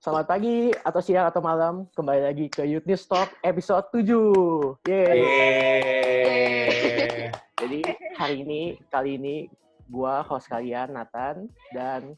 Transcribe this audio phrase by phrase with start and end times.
[0.00, 1.84] Selamat pagi atau siang atau malam.
[1.92, 4.88] Kembali lagi ke Youth News Talk episode 7.
[4.88, 5.20] Yeay.
[5.20, 6.64] Yeay.
[7.60, 7.80] Jadi
[8.16, 9.44] hari ini, kali ini
[9.92, 12.16] gua host kalian Nathan dan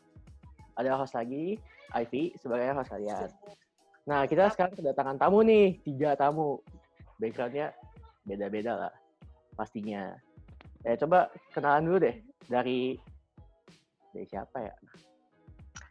[0.78, 1.58] ada host lagi
[1.90, 3.26] Ivy sebagai host kalian.
[4.06, 6.62] Nah, kita sekarang kedatangan tamu nih, tiga tamu.
[7.18, 7.74] Backgroundnya
[8.22, 8.94] beda-beda lah,
[9.58, 10.14] pastinya.
[10.86, 12.14] Eh, coba kenalan dulu deh
[12.46, 12.94] dari
[14.14, 14.74] dari siapa ya?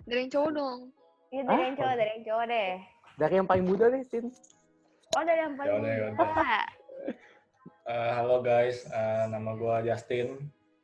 [0.08, 1.01] Dari yang cowok dong.
[1.32, 1.64] Ini dari Hah?
[1.64, 2.70] yang cowok, dari yang cowok deh.
[3.16, 4.26] Dari yang paling muda deh, Tin.
[5.12, 6.12] Oh, dari yang paling Yaudah, yaudah.
[6.14, 6.56] muda.
[7.82, 10.28] Eh, halo guys, Eh, nama gue Justin.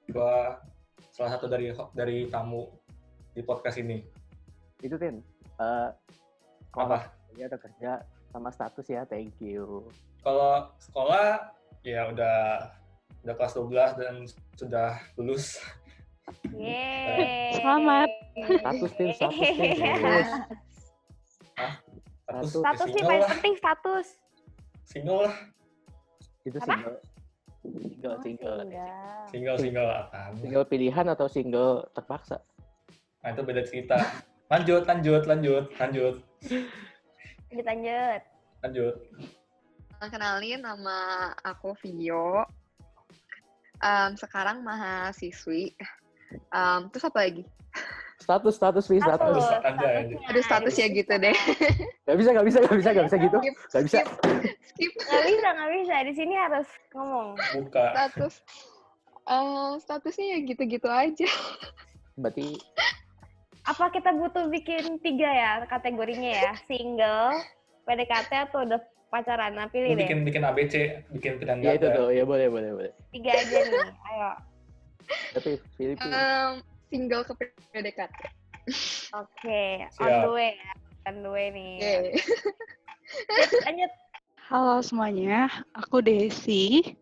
[0.08, 0.36] Gue
[1.12, 2.64] salah satu dari dari tamu
[3.32, 4.00] di podcast ini.
[4.80, 5.20] Itu, Tin.
[5.60, 5.90] Eh,
[6.72, 7.12] kalau Apa?
[7.28, 7.92] kerja atau kerja
[8.32, 9.84] sama status ya, thank you.
[10.22, 11.52] Kalau sekolah
[11.84, 12.38] ya udah
[13.22, 14.14] udah kelas 12 dan
[14.56, 15.60] sudah lulus.
[16.52, 17.56] Yeay.
[17.56, 18.10] Selamat.
[18.36, 19.10] Status, Tin.
[19.14, 19.72] Status, Tin.
[19.80, 20.28] Status.
[21.48, 22.52] Status, Status.
[22.54, 24.08] Status sih single paling penting status.
[24.84, 25.36] single lah,
[26.44, 26.66] Itu Apa?
[26.66, 26.96] single.
[27.68, 28.58] Single, Oh, single.
[28.64, 29.28] single.
[29.28, 30.32] single single apaan?
[30.40, 32.40] Single pilihan atau single terpaksa?
[33.20, 33.98] Nah itu beda cerita.
[34.48, 36.16] Lanjut, lanjut, lanjut, lanjut,
[37.52, 38.22] Lanjut, lanjut.
[38.64, 38.96] lanjut.
[39.98, 41.00] Nah, Kenalin nama
[41.42, 42.48] aku Vio.
[43.78, 45.76] Em, sekarang mahasiswi.
[46.32, 47.44] Em, terus apa lagi?
[48.18, 49.40] Status, status, please, status.
[49.46, 49.64] Status.
[49.64, 50.16] Aja, aja.
[50.28, 51.36] Aduh status ya gitu deh.
[52.04, 53.38] Gak bisa, gak bisa, gak bisa, gak bisa gitu.
[53.40, 53.98] Skip, Gak bisa.
[54.02, 54.10] skip,
[54.74, 54.92] skip.
[54.98, 55.96] Nggak bisa, nggak bisa.
[56.04, 57.30] Di sini harus ngomong.
[57.62, 57.86] Buka.
[57.94, 58.34] Status.
[59.28, 61.28] Eh, statusnya ya gitu-gitu aja.
[62.18, 62.58] Berarti
[63.68, 66.52] Apa kita butuh bikin tiga ya kategorinya ya?
[66.66, 67.36] Single,
[67.84, 68.80] PDKT, atau udah
[69.12, 69.52] pacaran?
[69.54, 70.08] Nah, pilih Lu deh.
[70.08, 72.92] bikin bikin ABC, bikin pilihan ya itu tuh, ya boleh, boleh, boleh.
[73.12, 73.92] Tiga aja nih.
[74.08, 74.30] Ayo.
[75.34, 76.16] Tapi Filipina.
[76.16, 76.52] Em,
[76.92, 77.34] single ke
[77.72, 78.20] PDKT.
[79.16, 79.64] Oke.
[80.00, 80.22] On Siap.
[80.28, 80.72] the way ya.
[81.08, 81.76] On the way nih.
[81.80, 82.08] Yeay.
[83.64, 83.92] Lanjut.
[84.48, 86.96] Halo semuanya, aku Desi.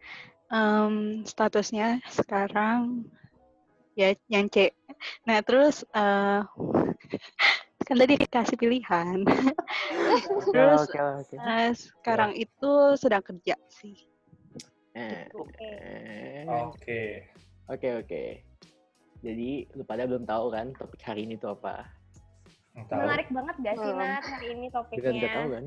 [0.49, 3.05] Em, statusnya sekarang
[3.97, 4.73] ya nyance.
[5.25, 6.41] Nah terus eh,
[7.85, 9.25] kan tadi dikasih pilihan.
[10.53, 11.35] terus Oke, oke.
[11.37, 13.97] eh, sekarang itu sedang kerja sih.
[14.95, 15.69] Eh, Oke.
[16.89, 17.34] eh.
[17.65, 17.87] Oke.
[17.89, 18.23] Oke, oke.
[19.25, 21.81] Jadi, lu pada belum tahu kan topik hari ini tuh apa?
[22.75, 22.99] Tahu.
[23.01, 23.91] Menarik banget gak sih.
[23.95, 25.09] Nat, hari ini Kita topiknya?
[25.09, 25.65] udah tahu kan?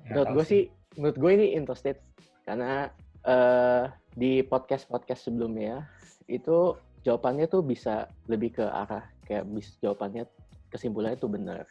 [0.00, 0.62] Menurut gue sih,
[1.00, 1.96] menurut gue ini interested.
[2.44, 2.90] Karena
[3.24, 5.88] eh, di podcast-podcast sebelumnya,
[6.28, 10.28] itu jawabannya tuh bisa lebih ke arah, kayak bis, jawabannya,
[10.68, 11.64] kesimpulannya tuh benar.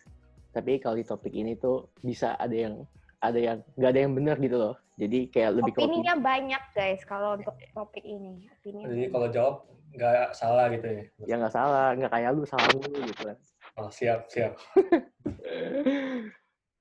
[0.56, 2.82] Tapi kalau di topik ini tuh bisa ada yang
[3.20, 4.76] ada yang nggak ada yang benar gitu loh.
[5.00, 5.88] Jadi kayak lebih ke opini.
[5.88, 8.48] Opininya banyak guys kalau untuk topik ini.
[8.60, 9.56] Opini Jadi kalau jawab
[9.90, 11.04] nggak salah gitu ya.
[11.26, 13.38] ya nggak salah, nggak kayak lu salah mulu gitu kan.
[13.80, 14.54] Oh, siap, siap.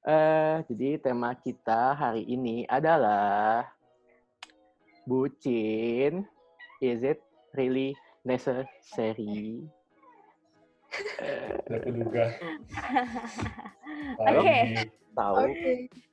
[0.08, 3.68] Eh, jadi tema kita hari ini adalah
[5.04, 6.24] bucin.
[6.80, 7.20] Is it
[7.52, 7.92] really
[8.24, 9.68] necessary?
[11.18, 12.24] Eh, Udah kuduga.
[14.22, 14.58] Oke.
[15.18, 15.50] Tahu,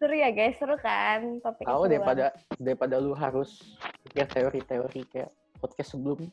[0.01, 5.29] seru ya guys, seru kan topik tahu daripada daripada lu harus pikir teori-teori kayak
[5.61, 6.25] podcast sebelum.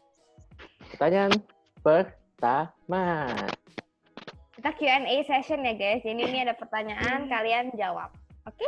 [0.89, 1.37] Pertanyaan
[1.85, 3.29] pertama.
[4.57, 6.01] Kita Q&A session ya guys.
[6.01, 8.09] Jadi ini ada pertanyaan, kalian jawab.
[8.49, 8.65] Oke?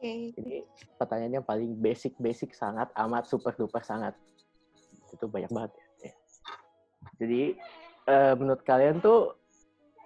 [0.00, 0.32] Oke.
[0.40, 0.64] Jadi
[0.96, 4.16] pertanyaannya paling basic-basic sangat amat super duper sangat.
[5.12, 5.86] Itu banyak banget ya.
[6.08, 6.14] Ya.
[7.20, 7.42] Jadi
[8.10, 9.38] eh, menurut kalian tuh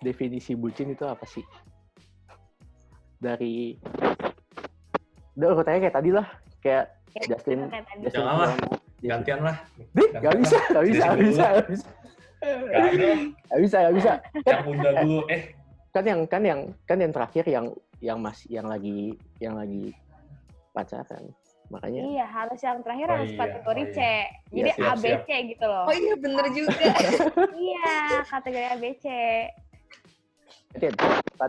[0.04, 1.42] definisi bucin itu apa sih?
[3.16, 3.80] Dari
[5.34, 6.26] Udah aku tanya kayak tadi lah,
[6.62, 6.84] kayak
[7.26, 8.06] Justin, tadi.
[8.06, 8.52] Justin Jangan lah.
[9.02, 9.56] Gantian lah.
[9.90, 11.88] Dih, gak bisa, gak bisa, gak bisa, gak bisa.
[13.50, 14.12] Gak bisa, gak bisa.
[14.46, 15.20] Yang bunda dulu.
[15.26, 15.42] Eh,
[15.94, 16.60] Kan yang kan yang
[16.90, 17.70] kan yang terakhir yang
[18.02, 19.94] yang masih yang lagi yang lagi
[20.74, 21.30] pacaran.
[21.74, 23.98] Makanya Iya, harus yang terakhir Oh harus iya, kategori oh C.
[23.98, 24.14] iya.
[24.54, 25.84] Jadi Iya, siap, ABC gitu loh.
[25.90, 26.92] Oh iya bener juga.
[27.54, 27.94] Iya,
[28.30, 29.06] kategori ABC.
[30.74, 30.92] Tin,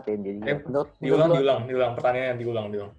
[0.06, 1.92] Tin, jadi Eh, menurut, diulang, menurut diulang, diulang.
[1.98, 2.92] Pertanyaannya diulang, diulang.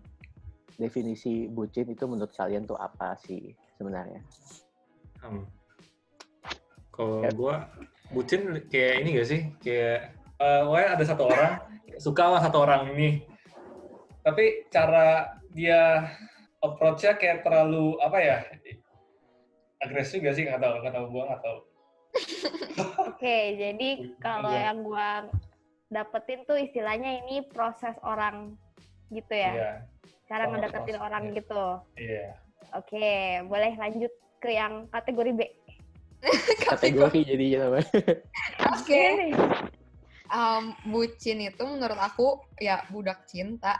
[0.78, 3.50] definisi bucin itu menurut kalian tuh apa sih
[3.82, 4.22] sebenarnya?
[5.18, 5.42] Hmm.
[6.94, 7.34] Kalau Ya.
[7.34, 7.56] gue,
[8.14, 9.42] bucin kayak ini gak sih?
[9.58, 11.54] Kayak, eh pokoknya ada satu orang,
[11.98, 13.26] suka sama satu orang ini.
[14.22, 16.06] Tapi cara dia
[16.74, 18.38] approach-nya kayak terlalu, apa ya,
[19.80, 20.44] agresif gak sih?
[20.44, 21.06] Nggak tahu, nggak tahu.
[21.12, 21.60] Gue nggak tahu.
[23.08, 23.90] Oke, jadi
[24.26, 24.64] kalau Iya.
[24.72, 25.10] yang gua
[25.88, 28.58] dapetin tuh istilahnya ini proses orang
[29.10, 29.54] gitu ya.
[29.54, 29.72] Iya,
[30.28, 31.34] Cara Oh, ngedeketin proses, orang iya.
[31.40, 31.64] gitu.
[31.96, 32.28] iya.
[32.76, 33.08] Oke,
[33.48, 34.12] boleh lanjut
[34.44, 35.42] ke yang kategori B.
[36.68, 37.88] Kategori jadinya namanya.
[38.76, 39.04] Oke.
[40.28, 43.80] Um, bucin itu menurut aku ya budak cinta.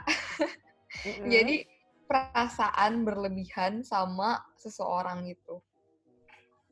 [1.04, 1.28] Mm-mm.
[1.28, 1.68] Jadi
[2.08, 5.60] perasaan berlebihan sama seseorang itu.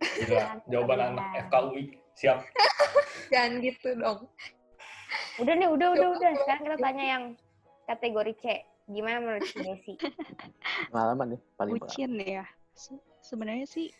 [0.00, 2.00] Gila, jawaban anak FKUI.
[2.16, 2.40] Siap.
[3.32, 4.28] Jangan gitu dong.
[5.36, 6.30] Udah nih, udah, udah, udah.
[6.40, 7.24] Sekarang kita tanya yang
[7.84, 8.44] kategori C.
[8.86, 9.94] Gimana menurut si Desi?
[10.94, 12.46] Pengalaman nih paling bucin ya
[12.76, 13.90] Se- sebenarnya sih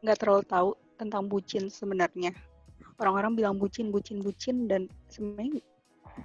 [0.00, 2.32] nggak terlalu tahu tentang bucin sebenarnya
[2.96, 5.60] orang-orang bilang bucin bucin bucin dan sebenarnya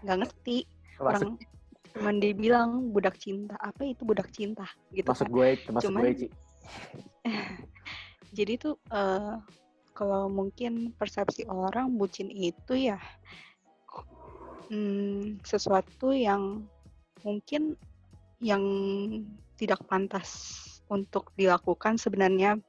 [0.07, 0.63] nggak ngerti
[1.03, 1.35] orang
[1.95, 3.55] cuman dibilang budak cinta.
[3.63, 4.67] Apa itu budak cinta?
[4.91, 5.35] Gitu masuk kan.
[5.35, 6.27] gue, masuk Cuman- gue, Ci.
[8.37, 9.35] jadi tuh eh,
[9.95, 12.99] kalau mungkin persepsi orang bucin itu ya
[14.67, 16.67] hmm, sesuatu yang
[17.23, 17.79] mungkin
[18.43, 18.61] yang
[19.55, 20.27] tidak pantas
[20.91, 22.59] untuk dilakukan sebenarnya.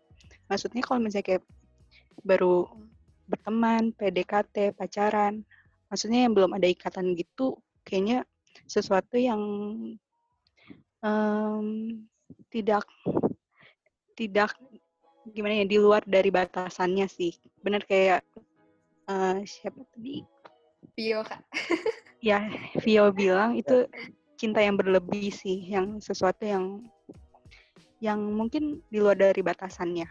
[0.47, 1.45] Maksudnya kalau misalnya kayak
[2.23, 2.71] baru
[3.27, 5.43] berteman PDKT pacaran
[5.91, 8.23] maksudnya yang belum ada ikatan gitu kayaknya
[8.67, 9.41] sesuatu yang
[11.03, 11.67] em,
[12.51, 12.85] tidak
[14.19, 14.51] tidak
[15.35, 18.23] gimana ya di luar dari batasannya sih bener kayak
[19.11, 20.23] eh, siapa tadi
[20.97, 21.43] Pio kak.
[22.29, 22.47] ya
[22.81, 23.85] Vio bilang itu
[24.39, 26.87] cinta yang berlebih sih yang sesuatu yang
[28.01, 30.07] yang mungkin di luar dari batasannya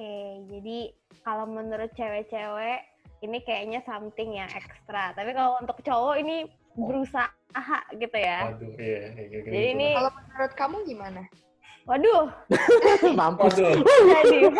[0.00, 0.96] Oke, jadi
[1.28, 2.80] kalau menurut cewek-cewek
[3.20, 5.12] ini kayaknya something yang ekstra.
[5.12, 6.48] Tapi kalau untuk cowok ini
[6.78, 8.38] berusaha gitu ya.
[8.50, 8.98] Waduh, iya.
[9.16, 9.74] iya, iya, Jadi gitu.
[9.76, 11.22] ini, Kalau menurut kamu gimana?
[11.88, 12.30] waduh,
[13.18, 13.56] Mampus.
[13.58, 13.82] Waduh,
[14.14, 14.38] jadi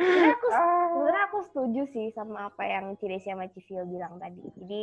[0.00, 0.48] Sebenarnya aku,
[0.96, 4.40] sebenarnya aku setuju sih sama apa yang Cidesi sama Civil bilang tadi.
[4.56, 4.82] Jadi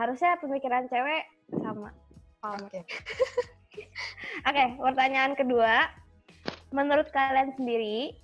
[0.00, 1.28] harusnya pemikiran cewek
[1.60, 1.92] sama.
[2.40, 2.80] Oke.
[4.48, 5.92] Oke, pertanyaan kedua.
[6.72, 8.16] Menurut kalian sendiri,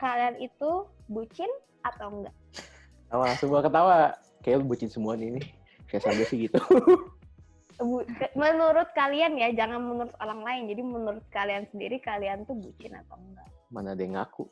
[0.00, 1.48] kalian itu bucin
[1.84, 2.34] atau enggak?
[3.12, 4.16] Tawa langsung gua ketawa.
[4.40, 5.44] Kayak bucin semua nih.
[6.02, 6.58] Sambil sih gitu.
[8.32, 10.62] Menurut kalian ya, jangan menurut orang lain.
[10.72, 13.48] Jadi menurut kalian sendiri, kalian tuh bucin atau enggak?
[13.68, 14.48] Mana ada yang ngaku.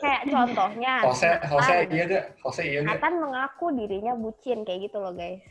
[0.00, 2.24] Kayak contohnya, Jose, Jose iya gak?
[2.40, 2.88] Jose iya gak?
[2.96, 5.44] Nathan mengaku dirinya bucin, kayak gitu loh guys.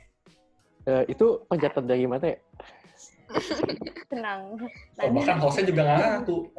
[0.90, 2.38] Eh, itu pencatat dari mana ya?
[4.10, 4.58] Tenang.
[4.58, 6.38] Oh, bahkan Jose juga ngaku.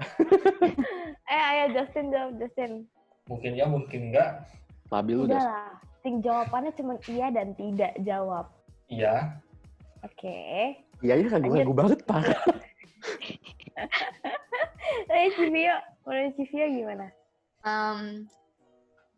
[1.30, 2.90] Eh, ayo Justin jawab, Justin.
[3.30, 4.50] Mungkin ya, mungkin enggak.
[4.90, 5.38] Labil lu dah.
[5.38, 5.70] Udahlah,
[6.02, 8.50] ting jawabannya cuma iya dan tidak jawab.
[8.90, 9.38] Iya.
[10.02, 10.74] Oke.
[11.00, 11.76] Iya, iya kan gue Lanjut.
[11.76, 12.40] banget, parah.
[15.10, 17.06] Eh, Civio, menurut Civio gimana?
[17.62, 18.26] Um,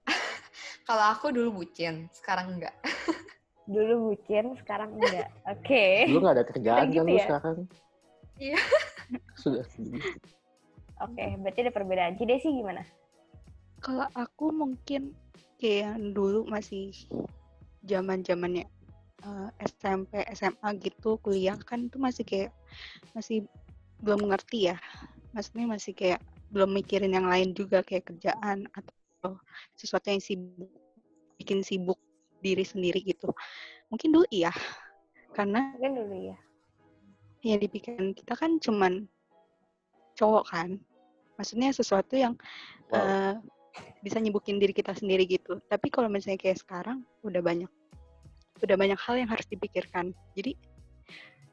[0.89, 2.77] kalau aku dulu bucin, sekarang enggak.
[3.73, 5.31] Dulu bucin, sekarang enggak.
[5.49, 6.11] Oke.
[6.11, 7.25] Dulu gak ada kerjaan Gitu kan lu ya?
[7.25, 7.59] sekarang.
[8.43, 8.59] Iya.
[9.39, 9.65] Sudah.
[11.03, 12.15] Oke, berarti ada perbedaan.
[12.19, 12.83] Cide sih gimana?
[13.79, 15.15] Kalau aku mungkin
[15.63, 16.91] kayak yang dulu masih
[17.87, 18.67] zaman zamannya
[19.63, 22.51] SMP, SMA gitu, kuliah kan itu masih kayak
[23.15, 23.47] masih
[24.03, 24.77] belum ngerti ya.
[25.31, 26.19] Maksudnya masih kayak
[26.51, 29.39] belum mikirin yang lain juga kayak kerjaan atau
[29.79, 30.69] sesuatu yang sibuk
[31.39, 31.99] bikin sibuk
[32.43, 33.31] diri sendiri gitu.
[33.95, 34.51] Mungkin dulu iya.
[35.31, 36.39] Karena Mungkin dulu ya.
[37.47, 39.07] yang dipikirin kita kan cuman
[40.19, 40.83] cowok kan.
[41.39, 42.35] Maksudnya sesuatu yang
[42.93, 42.99] Wow.
[43.09, 43.35] eh,
[44.05, 45.59] bisa nyibukin diri kita sendiri gitu.
[45.69, 47.71] Tapi kalau misalnya kayak sekarang udah banyak
[48.63, 50.15] udah banyak hal yang harus dipikirkan.
[50.39, 50.55] Jadi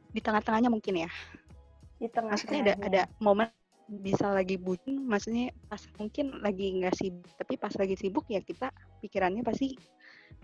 [0.09, 1.11] di tengah-tengahnya mungkin ya.
[1.97, 3.49] Di tengah Maksudnya ada ada momen
[3.89, 8.69] bisa lagi bucin, maksudnya pas mungkin lagi nggak sibuk, tapi pas lagi sibuk ya kita
[9.01, 9.73] pikirannya pasti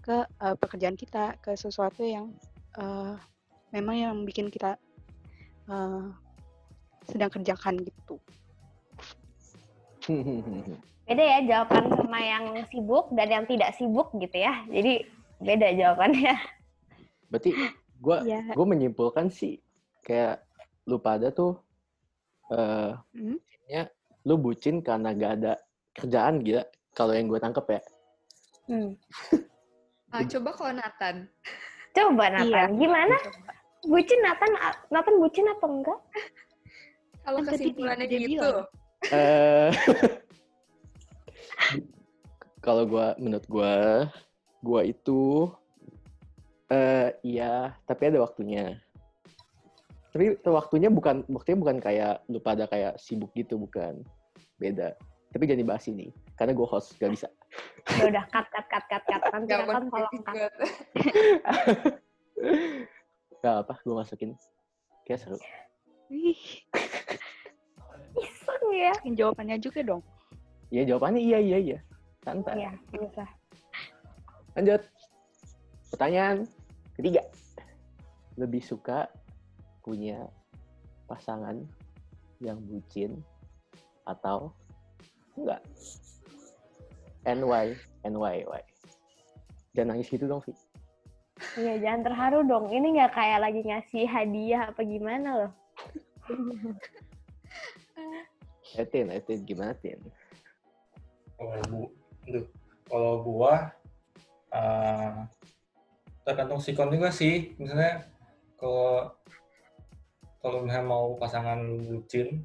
[0.01, 2.33] ke eh, pekerjaan kita, ke sesuatu yang
[2.81, 3.13] eh,
[3.69, 4.81] memang yang bikin kita
[5.69, 6.05] eh,
[7.05, 8.17] sedang kerjakan gitu.
[11.05, 14.65] Beda ya jawaban sama yang sibuk dan yang tidak sibuk gitu ya.
[14.65, 15.05] Jadi
[15.37, 16.35] beda jawabannya.
[17.29, 17.51] Berarti
[17.95, 18.41] gue Iya.
[18.53, 19.61] gue menyimpulkan sih
[20.01, 20.41] kayak
[20.85, 21.57] lu pada tuh
[22.49, 23.37] eh Hmm?
[24.25, 25.53] lu bucin karena gak ada
[25.93, 26.61] kerjaan gila
[26.93, 27.81] kalau yang gue tangkep ya
[28.65, 28.97] Hmm.
[30.09, 31.29] Nah, coba kalau Nathan.
[31.93, 32.81] Coba Nathan, Iya.
[32.81, 33.15] gimana?
[33.85, 34.51] Bucin Nathan,
[34.89, 35.99] Nathan bucin atau enggak?
[37.21, 38.49] Kalau Kan kesimpulannya gitu.
[39.13, 39.69] eh
[42.65, 43.73] kalau gue menurut gue
[44.65, 45.21] gue itu
[46.73, 48.81] eh iya tapi ada waktunya
[50.09, 54.01] tapi waktunya bukan waktunya bukan kayak lu pada kayak sibuk gitu bukan
[54.57, 54.95] beda
[55.35, 56.09] tapi jangan dibahas ini
[56.39, 57.27] karena gue host gak bisa
[57.85, 59.21] Ya udah cut cut cut cut cut.
[59.31, 60.51] Nanti Gak Nathan tolong cut.
[63.39, 64.31] gak apa gue masukin
[65.05, 65.37] kayak seru
[66.05, 66.37] Wih,
[68.13, 68.93] Iseng ya.
[69.01, 70.01] jawabannya juga dong.
[70.73, 71.79] Iya jawabannya iya iya iya
[72.25, 73.25] santai Iya, bisa.
[74.57, 74.81] Lanjut.
[75.93, 76.37] Pertanyaan
[76.97, 77.21] ketiga.
[78.35, 79.07] Lebih suka
[79.85, 80.25] punya
[81.05, 81.61] pasangan
[82.41, 83.21] yang bucin
[84.09, 84.51] atau
[85.37, 85.61] enggak?
[87.29, 87.77] And why?
[88.03, 88.43] And why?
[88.49, 88.65] Why?
[89.77, 90.53] Jangan nangis gitu dong, Vi.
[91.59, 92.71] Iya, jangan terharu dong.
[92.71, 95.51] Ini nggak kayak lagi ngasih hadiah apa gimana loh.
[98.75, 99.99] Etin, Etin, gimana, Tin?
[101.35, 101.81] Kalau bu,
[102.27, 102.45] aduh,
[102.87, 103.53] kalau gua
[104.55, 105.15] eh,
[106.23, 107.53] tergantung sikon juga sih.
[107.59, 108.07] Misalnya
[108.55, 109.11] kalau
[110.39, 112.41] kalau misalnya mau pasangan bucin,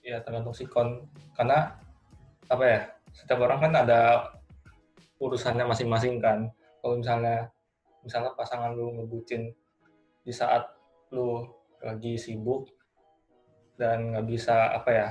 [0.00, 1.04] ya tergantung sikon.
[1.34, 1.74] Karena
[2.48, 2.80] apa ya?
[3.14, 4.00] Setiap orang kan ada
[5.18, 6.50] urusannya masing-masing kan.
[6.82, 7.48] Kalau misalnya
[8.04, 9.48] misalnya pasangan lu ngebucin
[10.24, 10.68] di saat
[11.12, 11.48] lu
[11.80, 12.68] lagi sibuk
[13.80, 15.08] dan nggak bisa apa ya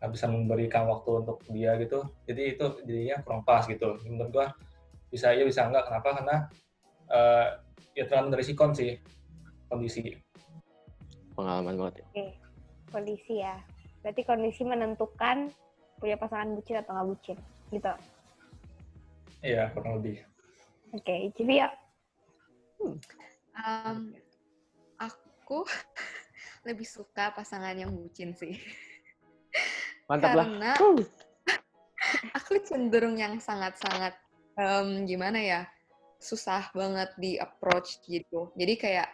[0.00, 4.46] nggak bisa memberikan waktu untuk dia gitu jadi itu jadinya kurang pas gitu menurut gua
[5.12, 6.36] bisa iya bisa enggak kenapa karena
[7.12, 7.46] eh,
[8.00, 8.96] ya tergantung dari sikon sih
[9.68, 10.16] kondisi
[11.40, 12.06] Pengalaman banget ya.
[12.10, 12.26] Oke,
[12.92, 13.56] kondisi ya.
[14.04, 15.48] Berarti kondisi menentukan
[15.96, 17.36] punya pasangan bucin atau nggak bucin,
[17.68, 17.92] gitu.
[19.40, 20.20] iya kurang lebih
[20.96, 21.68] Oke, jadi ya.
[23.56, 24.16] Um,
[24.96, 25.64] aku
[26.68, 28.58] lebih suka pasangan yang bucin sih.
[30.10, 30.46] Mantap lah.
[30.50, 30.98] Karena Uh.
[32.38, 34.18] aku cenderung yang sangat-sangat
[34.58, 35.60] em, gimana ya
[36.18, 38.50] susah banget di approach gitu.
[38.58, 39.08] Jadi kayak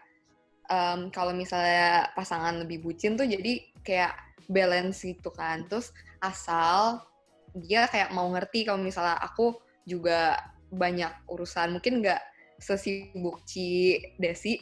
[0.73, 4.17] em, kalau misalnya pasangan lebih bucin tuh jadi kayak
[4.49, 5.69] balance gitu kan.
[5.69, 5.93] Terus
[6.25, 7.05] asal
[7.53, 10.41] dia kayak mau ngerti kalau misalnya aku juga
[10.73, 12.23] banyak urusan mungkin nggak
[12.57, 14.57] sesibuk Ci Desi.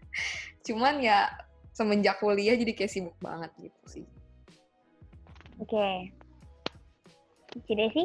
[0.66, 1.28] Cuman ya
[1.74, 4.04] semenjak kuliah jadi kayak sibuk banget gitu sih.
[5.62, 6.10] Oke.
[7.54, 8.04] Ci Desi?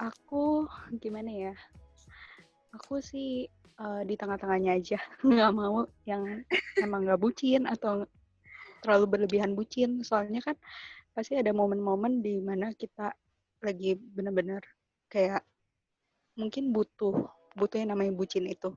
[0.00, 0.64] Aku
[1.04, 1.54] gimana ya?
[2.72, 3.44] Aku sih
[3.76, 6.40] eh, di tengah-tengahnya aja, nggak mau yang
[6.80, 8.08] emang nggak bucin atau
[8.80, 10.00] terlalu berlebihan bucin.
[10.00, 10.56] Soalnya kan
[11.12, 13.12] pasti ada momen-momen di mana kita
[13.60, 14.64] lagi benar-benar
[15.12, 15.44] kayak
[16.36, 17.24] mungkin butuh
[17.56, 18.72] butuh yang namanya bucin itu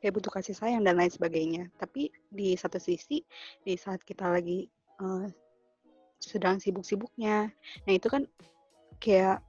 [0.00, 1.72] kayak butuh kasih sayang dan lain sebagainya.
[1.80, 3.24] Tapi di satu sisi
[3.64, 4.68] di saat kita lagi
[5.00, 5.26] eh,
[6.22, 7.50] sedang sibuk-sibuknya,
[7.82, 8.22] nah itu kan
[9.02, 9.42] kayak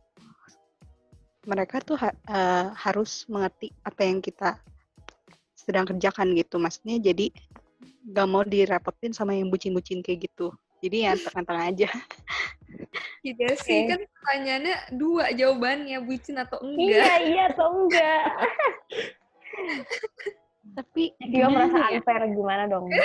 [1.45, 4.57] mereka tuh ha- eh, harus mengerti apa yang kita
[5.53, 6.57] sedang kerjakan gitu.
[6.57, 7.29] Maksudnya jadi
[8.09, 10.51] gak mau direpotin sama yang bucin-bucin kayak gitu.
[10.83, 11.89] Jadi ya tengah-tengah aja.
[13.23, 13.89] Tidak sih, Oke.
[13.91, 17.15] kan pertanyaannya dua jawabannya, bucin atau Iya, enggak.
[17.23, 18.23] iya atau enggak?
[20.79, 22.01] Tapi Dia merasa ya?
[22.01, 22.89] unfair gimana dong?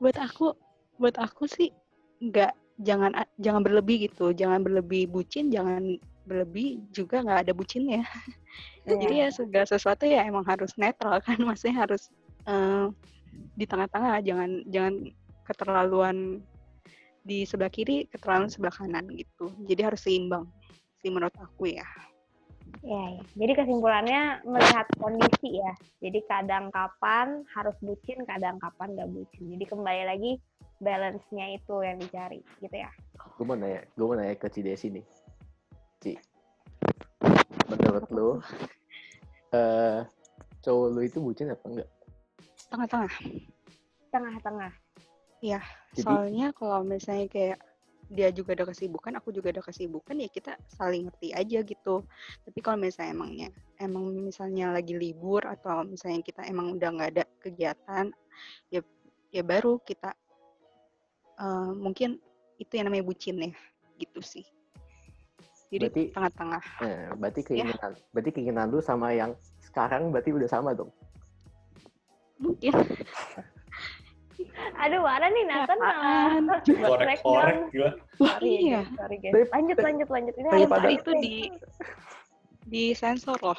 [0.00, 0.56] buat aku
[1.00, 1.72] buat aku sih
[2.20, 2.52] nggak
[2.84, 4.36] jangan jangan berlebih gitu.
[4.36, 5.96] Jangan berlebih bucin jangan
[6.28, 8.04] berlebih juga nggak ada bucinnya.
[8.88, 11.40] Jadi ya segala sesuatu ya emang harus netral kan.
[11.48, 12.12] Maksudnya harus
[12.44, 12.86] eh,
[13.56, 14.20] di tengah-tengah.
[14.20, 14.94] Jangan jangan
[15.48, 16.44] keterlaluan
[17.24, 19.52] di sebelah kiri keterlaluan sebelah kanan gitu.
[19.64, 20.44] Jadi harus seimbang
[21.00, 21.88] sih menurut aku ya.
[22.80, 23.22] Ya, ya.
[23.36, 25.72] Jadi kesimpulannya melihat kondisi ya.
[26.00, 29.52] Jadi kadang kapan harus bucin, kadang kapan nggak bucin.
[29.52, 30.32] Jadi kembali lagi
[30.80, 32.90] balance-nya itu yang dicari, gitu ya.
[33.36, 35.04] Gue mau nanya, gue mau nanya ke Ci Desi nih.
[36.00, 36.16] Ci,
[37.68, 38.28] menurut lu,
[39.56, 40.00] eh
[40.64, 41.88] cowok lu itu bucin apa enggak?
[42.70, 43.12] tengah-tengah
[44.10, 44.72] Tengah-tengah.
[45.40, 47.58] Jadi- soalnya kalau misalnya kayak
[48.10, 52.02] dia juga ada kesibukan, aku juga ada kesibukan, ya kita saling ngerti aja gitu.
[52.42, 57.24] Tapi kalau misalnya emangnya, emang misalnya lagi libur atau misalnya kita emang udah nggak ada
[57.38, 58.10] kegiatan,
[58.74, 58.82] ya
[59.30, 60.10] ya baru kita
[61.40, 62.20] eh, mungkin
[62.56, 63.50] itu yang namanya bucin ya,
[63.96, 64.44] gitu sih.
[65.70, 66.62] Jadi Berarti- tengah-tengah.
[66.80, 70.90] Eh, berarti keinginan, berarti keinginan lu sama yang sekarang berarti udah sama dong.
[72.36, 72.72] Mungkin.
[74.80, 76.42] Aduh, mana nih Nathan Apaan?
[76.42, 77.90] malah korek-korek juga
[78.40, 78.80] Iya.
[79.46, 80.34] Lanjut, lanjut, lanjut.
[80.34, 81.34] Ini daripada- itu di
[82.64, 83.56] di sensor loh.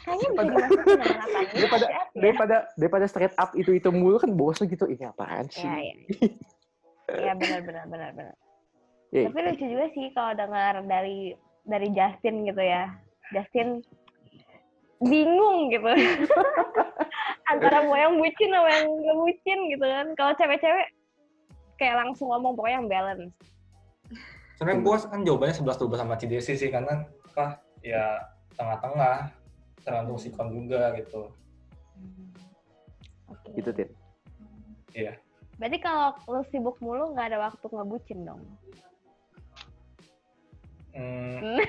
[0.00, 1.42] Kayaknya bisa dimasukin sama Nathan.
[1.42, 2.02] Ini Daripada ya.
[2.14, 4.86] daripada daripada straight up itu itu mulu kan bosan gitu.
[4.86, 5.66] Ini apaan sih?
[5.66, 5.94] Iya, iya.
[7.18, 8.36] Iya, benar, benar, benar, benar.
[9.10, 9.26] Iya.
[9.30, 11.34] Tapi lucu juga sih kalau dengar dari
[11.66, 12.94] dari Justin gitu ya.
[13.34, 13.82] Justin
[15.02, 15.86] bingung gitu.
[17.50, 20.06] Antara mau yang bucin sama yang gak bucin gitu kan.
[20.14, 20.86] Kalau cewek-cewek
[21.80, 23.34] kayak langsung ngomong pokoknya yang balance.
[24.60, 28.28] sebenarnya gue kan jawabannya 11 12 sama Cidesi sih karena apa ya
[28.60, 29.32] tengah-tengah
[29.80, 31.32] tergantung sikon juga gitu
[33.30, 33.48] Oke.
[33.56, 33.88] Gitu, Tin.
[35.60, 38.40] Berarti kalau lu sibuk mulu nggak ada waktu ngebucin dong.
[40.96, 41.60] Hmm,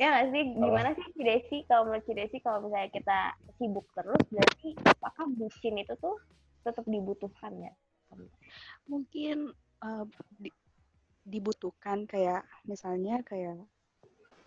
[0.00, 0.42] Ya nggak sih?
[0.58, 1.56] Gimana sih Cidesi?
[1.70, 3.18] Kalau menurut Cidesi, kalau misalnya kita
[3.60, 6.18] sibuk terus, berarti apakah bucin itu tuh
[6.66, 7.72] tetap dibutuhkan ya?
[8.84, 9.48] mungkin
[9.82, 10.04] eh,
[10.36, 10.58] di-
[11.24, 13.56] dibutuhkan kayak misalnya kayak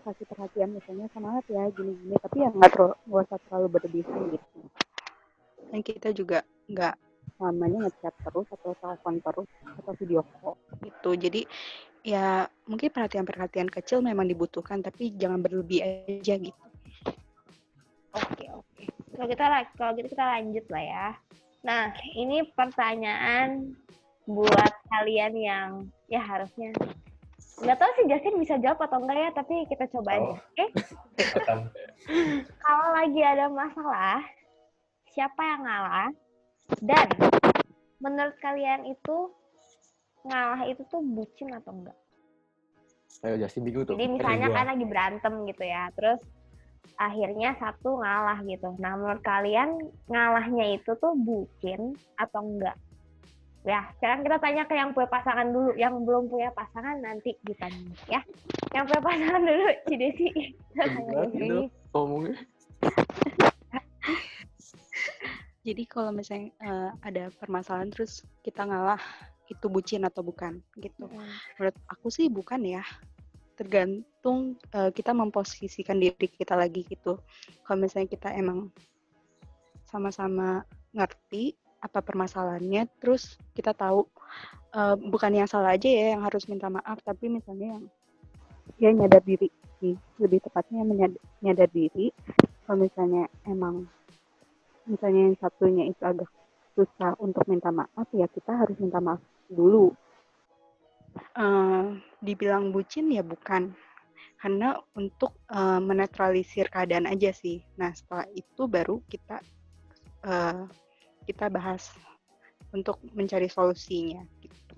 [0.06, 4.60] kasih perhatian misalnya semangat ya gini-gini tapi ya nggak terlalu nggak usah terlalu berlebihan gitu
[5.72, 6.96] dan kita juga nggak
[7.36, 9.48] selamanya ngechat terus atau telepon terus
[9.84, 11.42] atau video call gitu jadi
[12.06, 16.66] ya mungkin perhatian-perhatian kecil memang dibutuhkan tapi jangan berlebih aja gitu
[18.16, 18.84] Oke, oke.
[19.12, 21.08] Kalau kita la- kalau gitu kita lanjut lah ya.
[21.68, 23.76] Nah, ini pertanyaan
[24.24, 25.70] buat kalian yang
[26.08, 26.72] ya harusnya
[27.56, 30.32] nggak tahu sih Justin bisa jawab atau enggak ya, tapi kita coba aja.
[30.32, 30.36] Oh.
[30.40, 30.66] Oke?
[31.20, 31.60] Ikutan.
[32.64, 34.24] Kalau lagi ada masalah,
[35.16, 36.10] siapa yang ngalah?
[36.84, 37.08] Dan
[38.04, 39.18] menurut kalian itu
[40.28, 41.98] ngalah itu tuh bucin atau enggak?
[43.24, 43.96] Ayo Justin bingung tuh.
[43.96, 44.56] Jadi misalnya gua.
[44.60, 46.20] kan lagi berantem gitu ya, terus
[47.00, 48.76] akhirnya satu ngalah gitu.
[48.78, 49.80] Nah menurut kalian
[50.12, 52.76] ngalahnya itu tuh bucin atau enggak?
[53.66, 55.74] Ya, sekarang kita tanya ke yang punya pasangan dulu.
[55.74, 58.22] Yang belum punya pasangan nanti ditanya ya.
[58.78, 60.30] Yang punya pasangan dulu, Cidesi.
[61.90, 62.38] Ngomongnya.
[65.66, 69.02] jadi kalau misalnya eh, ada permasalahan terus kita ngalah
[69.50, 71.10] itu bucin atau bukan gitu.
[71.58, 72.86] Menurut aku sih bukan ya.
[73.58, 77.18] Tergantung eh, kita memposisikan diri kita lagi gitu.
[77.66, 78.70] Kalau misalnya kita emang
[79.90, 80.62] sama-sama
[80.94, 84.06] ngerti apa permasalahannya terus kita tahu
[84.74, 87.84] eh, bukan yang salah aja ya yang harus minta maaf tapi misalnya yang
[88.76, 89.48] dia nyadar diri
[89.82, 92.14] sih lebih tepatnya menyad- nyadar diri.
[92.66, 93.86] Kalau misalnya emang
[94.86, 96.30] misalnya yang satunya itu agak
[96.76, 99.94] susah untuk minta maaf ya kita harus minta maaf dulu.
[101.36, 101.86] Eh
[102.20, 103.72] dibilang bucin ya bukan
[104.42, 107.64] karena untuk eh, menetralisir keadaan aja sih.
[107.80, 109.40] Nah setelah itu baru kita
[110.28, 110.64] eh,
[111.26, 111.90] kita bahas
[112.76, 114.74] untuk mencari solusinya gitu.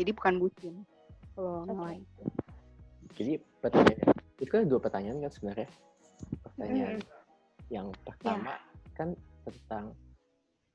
[0.00, 0.74] Jadi bukan bucin
[1.36, 1.72] kalau Oke.
[1.72, 2.02] ngelain
[3.12, 4.08] Jadi pertanyaan
[4.40, 5.68] itu kan dua pertanyaan kan sebenarnya.
[6.48, 6.98] Pertanyaan
[7.68, 8.56] yang pertama
[8.96, 9.12] kan
[9.44, 9.84] tentang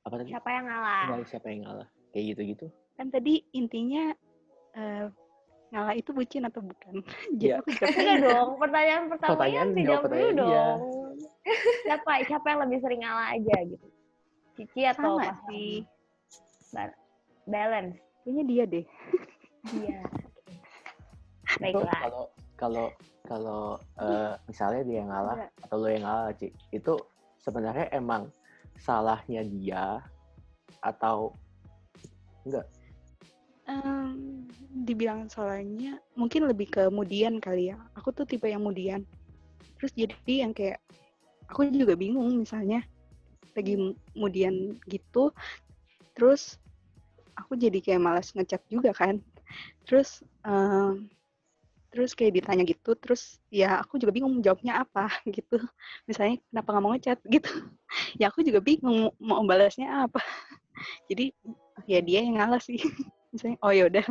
[0.02, 0.28] apa tadi?
[0.30, 1.04] Siapa yang ngalah?
[1.24, 1.88] Siapa yang ngalah?
[2.08, 2.66] Kayak gitu-gitu.
[2.94, 4.10] kan tadi intinya
[4.74, 5.06] eh,
[5.68, 6.98] ngalah itu bucin atau bukan
[7.38, 7.62] Iya.
[7.62, 10.42] jadi aku jawab Enggak dong, pertanyaan pertamanya Pertanyaan dijawab dulu pertanyaan dia.
[10.42, 10.80] dong.
[11.80, 13.86] Siapa siapa yang lebih sering ngalah aja gitu?
[14.54, 15.30] Cici atau sama
[16.68, 16.98] Ba-
[17.44, 17.96] Balance.
[18.20, 18.86] kayaknya dia deh
[19.70, 20.00] Iya.
[21.48, 22.00] Itu Baiklah.
[22.02, 22.24] kalau
[22.56, 22.86] kalau
[23.24, 23.60] kalau
[23.96, 26.92] eh, misalnya dia yang ngalah atau lo yang ngalah, Ci, itu
[27.38, 28.28] sebenarnya emang
[28.80, 30.02] salahnya dia
[30.80, 31.34] atau
[33.68, 34.48] Em,
[34.88, 37.76] dibilang salahnya mungkin lebih ke kemudian kali ya.
[37.98, 39.04] Aku tuh tipe yang kemudian.
[39.76, 40.80] Terus jadi yang kayak
[41.52, 42.80] aku juga bingung misalnya
[43.52, 43.76] lagi
[44.16, 45.34] kemudian gitu.
[46.16, 46.56] Terus
[47.36, 49.20] aku jadi kayak malas ngechat juga kan.
[49.84, 51.12] Terus em,
[51.88, 52.94] terus kayak ditanya gitu.
[52.96, 55.60] Terus ya aku juga bingung jawabnya apa gitu.
[56.04, 57.52] Misalnya kenapa nggak mau ngechat gitu.
[58.20, 60.20] Ya aku juga bingung mau balasnya apa.
[61.10, 61.34] Jadi
[61.86, 62.78] ya dia yang ngalah sih
[63.32, 64.04] misalnya oh yaudah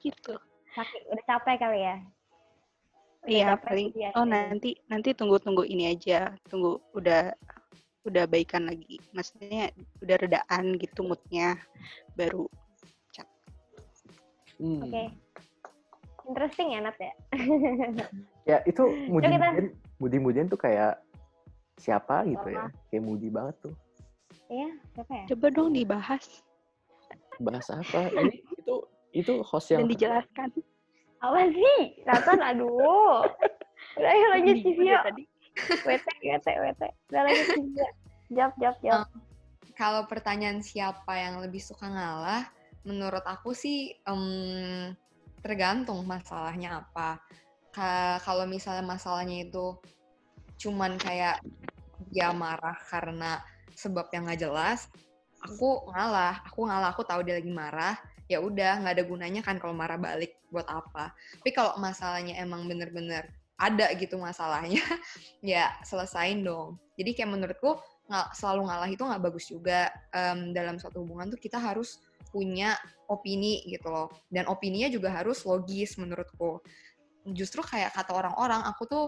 [0.00, 0.34] gitu
[0.76, 1.96] Sakit, udah capek kali ya?
[3.28, 7.34] Iya paling dia oh nanti nanti tunggu tunggu ini aja tunggu udah
[8.08, 9.68] udah baikan lagi maksudnya
[10.00, 11.60] udah redaan gitu moodnya
[12.16, 12.48] baru
[14.56, 15.04] hmm, Oke.
[16.28, 17.12] Interesting ya, Nat ya?
[18.44, 19.66] ya itu mudi kita- mudian
[19.98, 21.00] mudi mudian tuh kayak
[21.76, 23.74] siapa gitu ya kayak mudi banget tuh
[24.48, 25.24] Iya, siapa ya?
[25.28, 26.24] coba dong dibahas
[27.38, 28.74] bahas apa ini itu
[29.12, 30.48] itu host yang dan dijelaskan
[31.18, 31.98] Apa sih?
[32.06, 33.26] Nathan, aduh.
[33.98, 34.94] Udah, ayo lanjut Civio.
[35.82, 36.82] WT, WT, WT.
[37.10, 37.86] Udah lanjut Civio.
[38.30, 39.08] Jawab, jawab, jawab.
[39.74, 42.46] Kalau pertanyaan siapa yang lebih suka ngalah,
[42.86, 44.94] menurut aku sih em,
[45.48, 47.16] tergantung masalahnya apa.
[47.72, 49.80] Ka- kalau misalnya masalahnya itu
[50.60, 51.40] cuman kayak
[52.12, 53.40] dia marah karena
[53.72, 54.92] sebab yang nggak jelas,
[55.40, 56.44] aku ngalah.
[56.52, 57.96] Aku ngalah, aku tahu dia lagi marah.
[58.28, 61.16] Ya udah, nggak ada gunanya kan kalau marah balik buat apa.
[61.40, 64.84] Tapi kalau masalahnya emang bener-bener ada gitu masalahnya,
[65.42, 66.76] ya selesain dong.
[67.00, 67.80] Jadi kayak menurutku
[68.36, 72.00] selalu ngalah itu nggak bagus juga Em, dalam suatu hubungan tuh kita harus
[72.32, 72.76] punya
[73.08, 74.12] opini gitu loh.
[74.28, 76.60] Dan opininya juga harus logis menurutku.
[77.32, 79.06] Justru kayak kata orang-orang aku tuh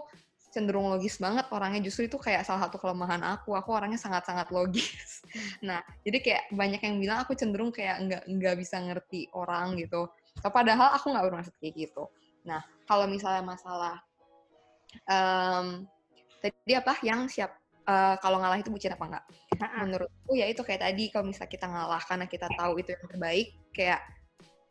[0.50, 1.84] cenderung logis banget orangnya.
[1.84, 3.54] Justru itu kayak salah satu kelemahan aku.
[3.54, 5.22] Aku orangnya sangat-sangat logis.
[5.62, 10.10] Nah jadi kayak banyak yang bilang aku cenderung kayak nggak nggak bisa ngerti orang gitu.
[10.42, 12.10] Padahal aku nggak bermaksud kayak gitu.
[12.44, 14.00] Nah, kalau misalnya masalah
[15.04, 15.84] em,
[16.40, 16.96] tadi apa?
[17.04, 17.50] Yang siap
[17.84, 19.24] eh, kalau ngalah itu bucin apa enggak?
[19.61, 23.49] Menurutku ya itu kayak tadi kalau misalnya kita ngalah karena kita tahu itu yang terbaik,
[23.77, 24.01] kayak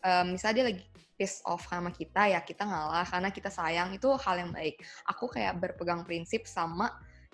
[0.01, 0.83] em, misalnya dia lagi
[1.19, 4.79] piss off sama kita ya kita ngalah karena kita sayang itu hal yang baik.
[5.11, 6.89] Aku kayak berpegang prinsip sama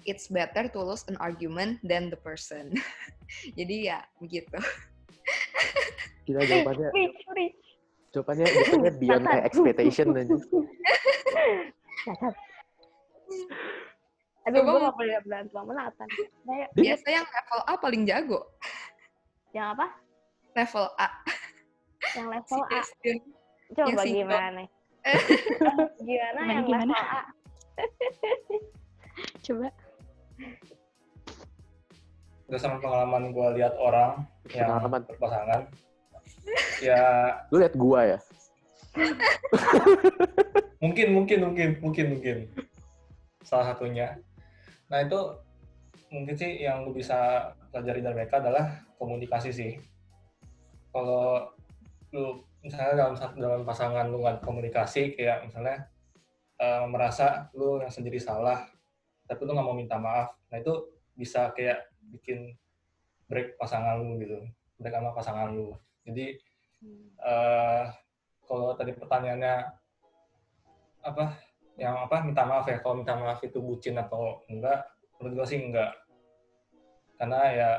[0.06, 2.74] it's better to lose an argument than the person.
[3.58, 4.58] Jadi ya begitu.
[6.26, 6.90] Gila jawabannya,
[8.14, 10.36] jawabannya, jawabannya beyond my expectation aja.
[14.46, 16.08] Coba gue gak boleh berantem sama Nathan.
[16.46, 18.40] Ayo, Biasa yang level A paling jago.
[19.52, 19.88] yang apa?
[20.54, 21.08] Level A.
[22.14, 22.82] Yang Si level A.
[23.74, 24.62] Coba yang gimana?
[26.00, 26.94] gimana Gimana, yang gimana?
[26.94, 27.22] level A?
[29.46, 29.68] Coba.
[32.46, 34.22] berdasarkan pengalaman gue lihat orang
[34.54, 35.02] yang Pengalaman.
[35.10, 35.62] berpasangan
[36.78, 37.02] ya
[37.50, 38.20] Lu liat gua ya?
[40.78, 42.38] mungkin mungkin mungkin mungkin mungkin
[43.42, 44.22] salah satunya
[44.86, 45.20] nah itu
[46.14, 49.72] mungkin sih yang lu bisa pelajari dari mereka adalah komunikasi sih.
[50.94, 51.50] Kalau
[52.16, 55.86] lu misalnya dalam satu dalam pasangan lu nggak komunikasi kayak misalnya
[56.58, 58.66] eh, merasa lu yang sendiri salah
[59.26, 60.74] tapi lu nggak mau minta maaf nah itu
[61.18, 62.54] bisa kayak bikin
[63.28, 64.40] break pasangan lu gitu
[64.80, 65.74] break sama pasangan lu.
[66.06, 66.38] Jadi
[67.26, 67.84] eh
[68.46, 69.56] kalau tadi pertanyaannya
[71.06, 71.26] apa
[71.76, 74.88] yang apa minta maaf ya kalau minta maaf itu bucin atau enggak
[75.20, 75.92] menurut gue sih enggak
[77.20, 77.70] karena ya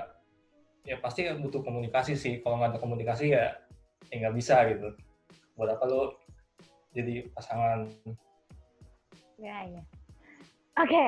[0.85, 3.57] ya pasti butuh komunikasi sih kalau nggak ada komunikasi ya
[4.13, 4.93] ya nggak bisa gitu
[5.57, 6.21] buat apa lo
[6.93, 7.89] jadi pasangan
[9.37, 9.83] Ya, ya.
[10.81, 11.07] Oke.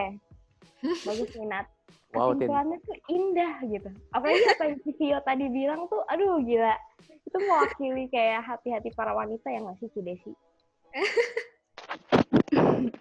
[1.05, 1.67] Bagus minat.
[2.17, 2.33] Wow.
[2.33, 3.93] Kesimpulannya tuh indah gitu.
[4.17, 6.73] Apalagi apa yang si Vio tadi bilang tuh, aduh gila.
[7.05, 10.33] Itu mewakili kayak hati-hati para wanita yang masih Desi.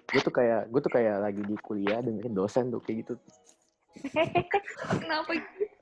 [0.08, 3.13] Gue tuh kayak, gue tuh kayak lagi di kuliah dengerin dosen tuh kayak gitu.
[5.04, 5.76] Kenapa gitu?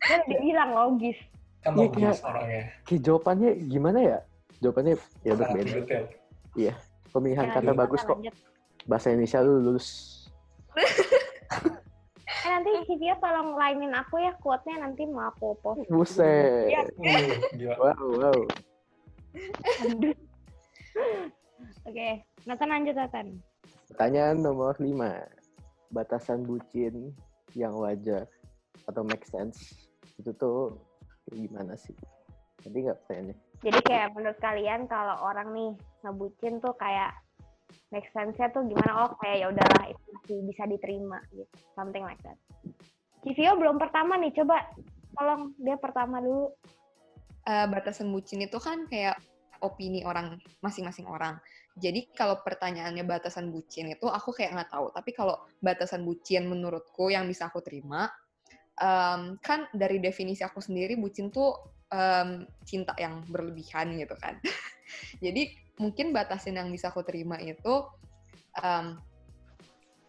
[0.00, 1.18] Kan udah bilang logis.
[1.60, 4.18] kan Iya, logis kayak- orangnya Kayak jawabannya gimana ya?
[4.58, 5.70] Jawabannya ya berbeda.
[5.76, 6.74] detail
[7.12, 8.16] Pemilihan Ya, kata bagus kok.
[8.16, 8.34] lanjut.
[8.82, 9.88] Bahasa Indonesia lu lulus.
[12.42, 15.84] Eh, nanti si Vio tolong lainin aku ya quote-nya nanti mau aku post.
[15.86, 16.72] Buset.
[16.72, 16.82] Iya.
[17.52, 18.38] Gila Wow, wow.
[19.84, 20.16] Aduh.
[21.86, 23.26] Oke, Nathan lanjut Nathan.
[23.92, 24.88] Pertanyaan nomor 5.
[25.92, 27.12] Batasan bucin
[27.52, 28.24] yang wajar
[28.88, 30.80] atau make sense itu tuh
[31.28, 31.92] kayak gimana sih?
[32.64, 33.36] Nanti nggak pertanyaannya?
[33.62, 35.70] Jadi kayak menurut kalian kalau orang nih
[36.02, 37.12] ngebucin tuh kayak
[37.92, 39.06] make sense-nya tuh gimana?
[39.06, 41.54] Oh kayak ya udahlah itu masih bisa diterima gitu.
[41.76, 42.38] Something like that.
[43.22, 44.66] Civio belum pertama nih, coba
[45.14, 46.50] tolong dia pertama dulu.
[47.46, 49.18] Eh, batasan bucin itu kan kayak
[49.62, 51.38] opini orang masing-masing orang.
[51.78, 54.92] Jadi kalau pertanyaannya batasan bucin itu aku kayak nggak tahu.
[54.92, 58.10] Tapi kalau batasan bucin menurutku yang bisa aku terima,
[58.76, 61.56] em, kan dari definisi aku sendiri bucin tuh
[61.88, 64.36] em, cinta yang berlebihan gitu kan.
[65.24, 67.88] Jadi mungkin batasan yang bisa aku terima itu
[68.60, 69.00] em,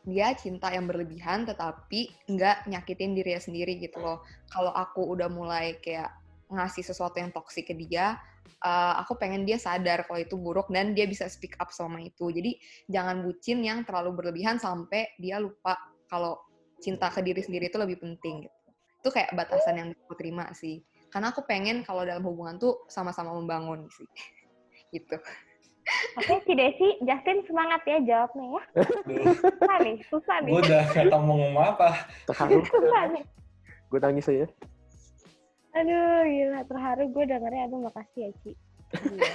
[0.04, 4.20] dia cinta yang berlebihan tetapi nggak nyakitin dirinya sendiri gitu loh.
[4.52, 6.12] Kalau aku udah mulai kayak
[6.52, 8.20] ngasih sesuatu yang toksik ke dia,
[8.63, 12.32] uh, aku pengen dia sadar kalau itu buruk dan dia bisa speak up sama itu.
[12.32, 15.77] Jadi jangan bucin yang terlalu berlebihan sampai dia lupa
[16.08, 16.39] kalau
[16.79, 18.58] cinta ke diri sendiri itu lebih penting gitu.
[19.03, 20.84] Itu kayak batasan yang aku terima sih.
[21.12, 24.08] Karena aku pengen kalau dalam hubungan tuh sama-sama membangun sih.
[24.95, 25.19] gitu.
[26.15, 28.62] Oke, si Desi, Justin semangat ya jawabnya ya.
[29.36, 30.51] Susah nih, susah nih.
[30.56, 31.89] gue udah gak tau mau ngomong apa
[32.23, 32.63] Terharu.
[32.71, 33.23] Susah nih.
[33.91, 34.47] gue nangis aja.
[35.74, 36.60] Aduh, gila.
[36.70, 37.66] Terharu gue dengernya.
[37.66, 38.52] Aduh, makasih ya, Ci.
[38.94, 39.34] Gila.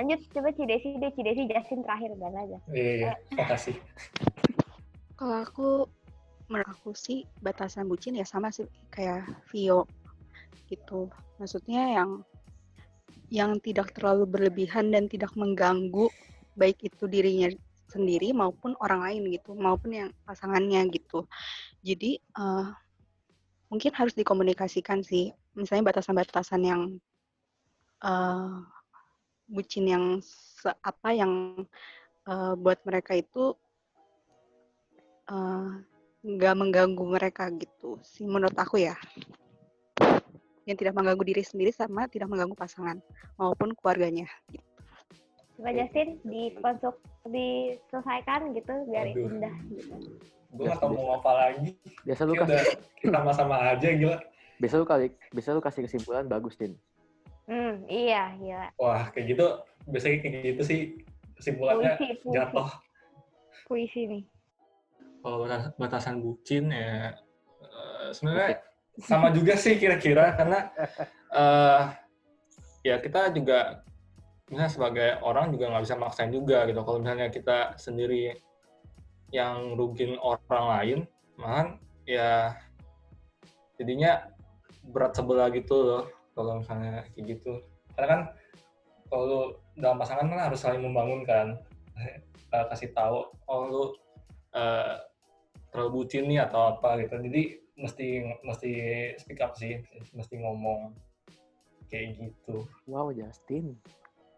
[0.00, 1.10] Lanjut, coba Ci Desi deh.
[1.12, 2.10] Ci Desi, Justin terakhir.
[2.16, 2.58] Dan aja.
[2.72, 3.76] iya makasih
[5.18, 5.68] Kalau aku,
[6.48, 9.84] menurut aku sih batasan bucin ya sama sih kayak Vio
[10.72, 11.12] gitu.
[11.36, 12.24] Maksudnya yang
[13.30, 16.10] yang tidak terlalu berlebihan dan tidak mengganggu
[16.58, 17.52] baik itu dirinya
[17.90, 21.26] sendiri maupun orang lain gitu, maupun yang pasangannya gitu.
[21.84, 22.66] Jadi eh,
[23.70, 26.82] mungkin harus dikomunikasikan sih, misalnya batasan-batasan yang
[28.02, 28.52] eh,
[29.46, 30.04] bucin yang
[30.82, 31.64] apa yang
[32.26, 33.54] eh, buat mereka itu
[35.30, 35.70] eh,
[36.20, 38.92] nggak mengganggu mereka gitu sih menurut aku ya
[40.68, 43.00] yang tidak mengganggu diri sendiri sama tidak mengganggu pasangan
[43.40, 44.70] maupun keluarganya gitu.
[45.60, 46.96] Coba Justin, dikonsult,
[47.28, 49.28] diselesaikan gitu, biar Aduh.
[49.28, 49.96] indah gitu.
[50.50, 52.62] Gue gak tau mau apa lagi Biasa lu kasih, udah
[52.98, 54.18] kita sama-sama aja gila
[54.60, 56.76] biasa lu kali, biasa lu kasih kesimpulan bagus, Din.
[57.48, 58.62] Hmm, iya, iya.
[58.76, 59.46] Wah, kayak gitu,
[59.88, 60.80] biasanya kayak gitu sih
[61.40, 62.34] kesimpulannya Puisi, puisi.
[62.36, 62.68] jatuh.
[63.64, 64.22] Puisi nih.
[65.24, 67.16] Kalau batas- batasan bucin ya
[67.64, 68.60] eh, sebenarnya
[69.00, 70.68] sama juga sih kira-kira karena
[71.32, 71.82] eh
[72.84, 73.80] ya kita juga
[74.52, 76.84] misalnya sebagai orang juga nggak bisa maksain juga gitu.
[76.84, 78.36] Kalau misalnya kita sendiri
[79.30, 80.98] yang rugin orang lain,
[81.38, 81.68] malahan
[82.06, 82.54] ya
[83.78, 84.26] jadinya
[84.90, 86.02] berat sebelah gitu loh
[86.34, 87.62] kalau misalnya kayak gitu.
[87.94, 88.20] Karena kan
[89.10, 89.40] kalau lu
[89.78, 91.48] dalam pasangan kan harus saling membangun kan.
[92.50, 93.84] Eh, kasih tahu, oh lu
[94.58, 94.98] eh,
[95.70, 97.14] terlalu bucin nih atau apa gitu.
[97.22, 98.72] Jadi mesti mesti
[99.22, 99.78] speak up sih,
[100.18, 100.90] mesti ngomong
[101.86, 102.66] kayak gitu.
[102.90, 103.78] Wow, Justin.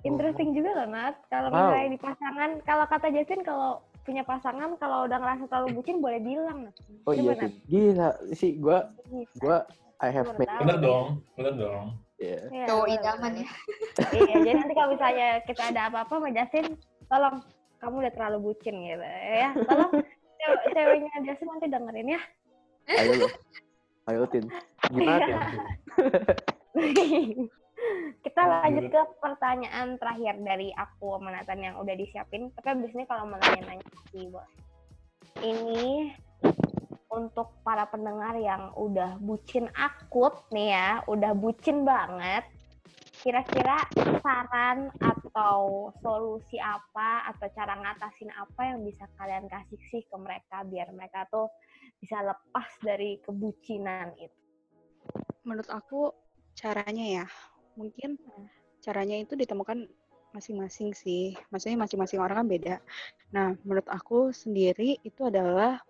[0.04, 1.16] Interesting juga loh, Nat.
[1.32, 1.72] Kalau Wow.
[1.72, 6.18] misalnya di pasangan, kalau kata Justin, kalau punya pasangan, kalau udah ngerasa terlalu bucin, boleh
[6.18, 6.74] bilang, Nat.
[7.06, 7.52] Oh iya Coba, sih.
[7.70, 8.78] Gila sih gua
[9.38, 9.66] gua
[10.02, 10.50] I have made.
[10.50, 11.84] Bener dong, bener dong.
[12.18, 12.42] yeah.
[12.50, 13.48] Iya, Cowok idaman ya.
[14.10, 16.66] Iya, jadi nanti kalau misalnya kita ada apa-apa sama Justin,
[17.06, 17.36] tolong
[17.78, 19.50] kamu udah terlalu bucin gitu ya.
[19.62, 19.90] Tolong
[20.38, 22.20] cewe- ceweknya Justin nanti dengerin ya.
[22.98, 23.28] Ayo lo.
[24.10, 24.44] Ayo Tin.
[24.90, 25.38] Gimana ya?
[28.22, 32.50] kita lanjut ke pertanyaan terakhir dari aku sama Nathan yang udah disiapin.
[32.54, 34.48] Tapi abis ini kalau mau nanya-nanya sih, Bos.
[35.42, 36.12] Ini
[37.12, 42.48] untuk para pendengar yang udah bucin akut nih ya, udah bucin banget.
[43.22, 43.86] Kira-kira
[44.18, 50.66] saran atau solusi apa atau cara ngatasin apa yang bisa kalian kasih sih ke mereka
[50.66, 51.46] biar mereka tuh
[52.02, 54.40] bisa lepas dari kebucinan itu.
[55.46, 56.10] Menurut aku
[56.58, 57.26] caranya ya,
[57.78, 58.18] mungkin
[58.82, 59.86] caranya itu ditemukan
[60.32, 61.36] masing-masing sih.
[61.52, 62.74] Maksudnya masing-masing orang kan beda.
[63.30, 65.80] Nah, menurut aku sendiri itu adalah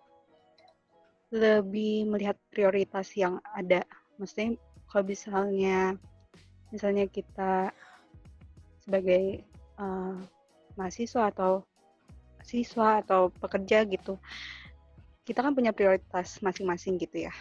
[1.33, 3.81] lebih melihat prioritas yang ada.
[4.21, 5.97] Maksudnya kalau misalnya
[6.69, 7.73] misalnya kita
[8.85, 9.41] sebagai
[9.79, 10.17] eh,
[10.77, 11.65] mahasiswa atau
[12.43, 14.19] siswa atau pekerja gitu,
[15.23, 17.33] kita kan punya prioritas masing-masing gitu ya.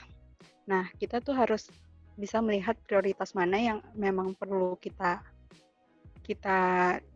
[0.71, 1.67] Nah, kita tuh harus
[2.17, 5.23] bisa melihat prioritas mana yang memang perlu kita
[6.23, 6.59] kita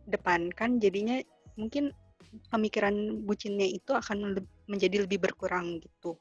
[0.09, 0.81] depankan.
[0.81, 1.21] Jadinya
[1.55, 1.93] mungkin
[2.51, 6.19] pemikiran bucinnya itu akan menjadi lebih berkurang gitu.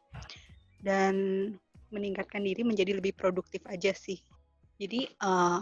[0.80, 1.14] Dan
[1.90, 4.20] meningkatkan diri menjadi lebih produktif aja sih.
[4.76, 5.60] Jadi eh,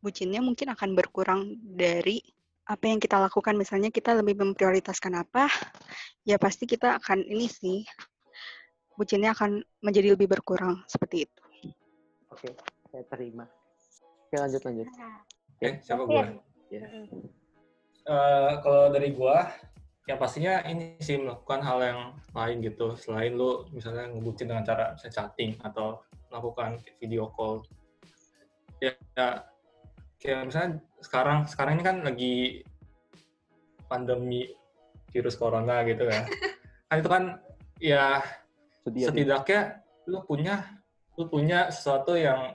[0.00, 2.22] bucinnya mungkin akan berkurang dari
[2.68, 3.58] apa yang kita lakukan.
[3.58, 5.50] Misalnya kita lebih memprioritaskan apa
[6.28, 7.80] ya pasti kita akan ini sih
[9.00, 11.42] bucinnya akan menjadi lebih berkurang seperti itu
[12.32, 12.48] Oke,
[12.92, 13.44] saya terima.
[14.28, 14.88] Oke, lanjut lanjut.
[15.56, 16.10] Oke, siapa Oke.
[16.12, 16.24] gua?
[16.68, 16.84] Ya.
[18.08, 19.48] Eh, kalau dari gua,
[20.08, 22.00] yang pastinya ini sih melakukan hal yang
[22.32, 22.96] lain gitu.
[22.96, 26.00] Selain lu misalnya ngebucin dengan cara misalnya chatting atau
[26.32, 27.64] melakukan video call.
[28.80, 29.44] Ya, ya
[30.16, 30.70] kayak misalnya
[31.04, 32.34] sekarang sekarang ini kan lagi
[33.88, 34.48] pandemi
[35.12, 36.24] virus corona gitu kan.
[36.88, 37.24] kan itu kan
[37.80, 38.24] ya
[38.84, 39.60] Sedih ya, setidaknya
[40.08, 40.80] lu punya
[41.18, 42.54] lu punya sesuatu yang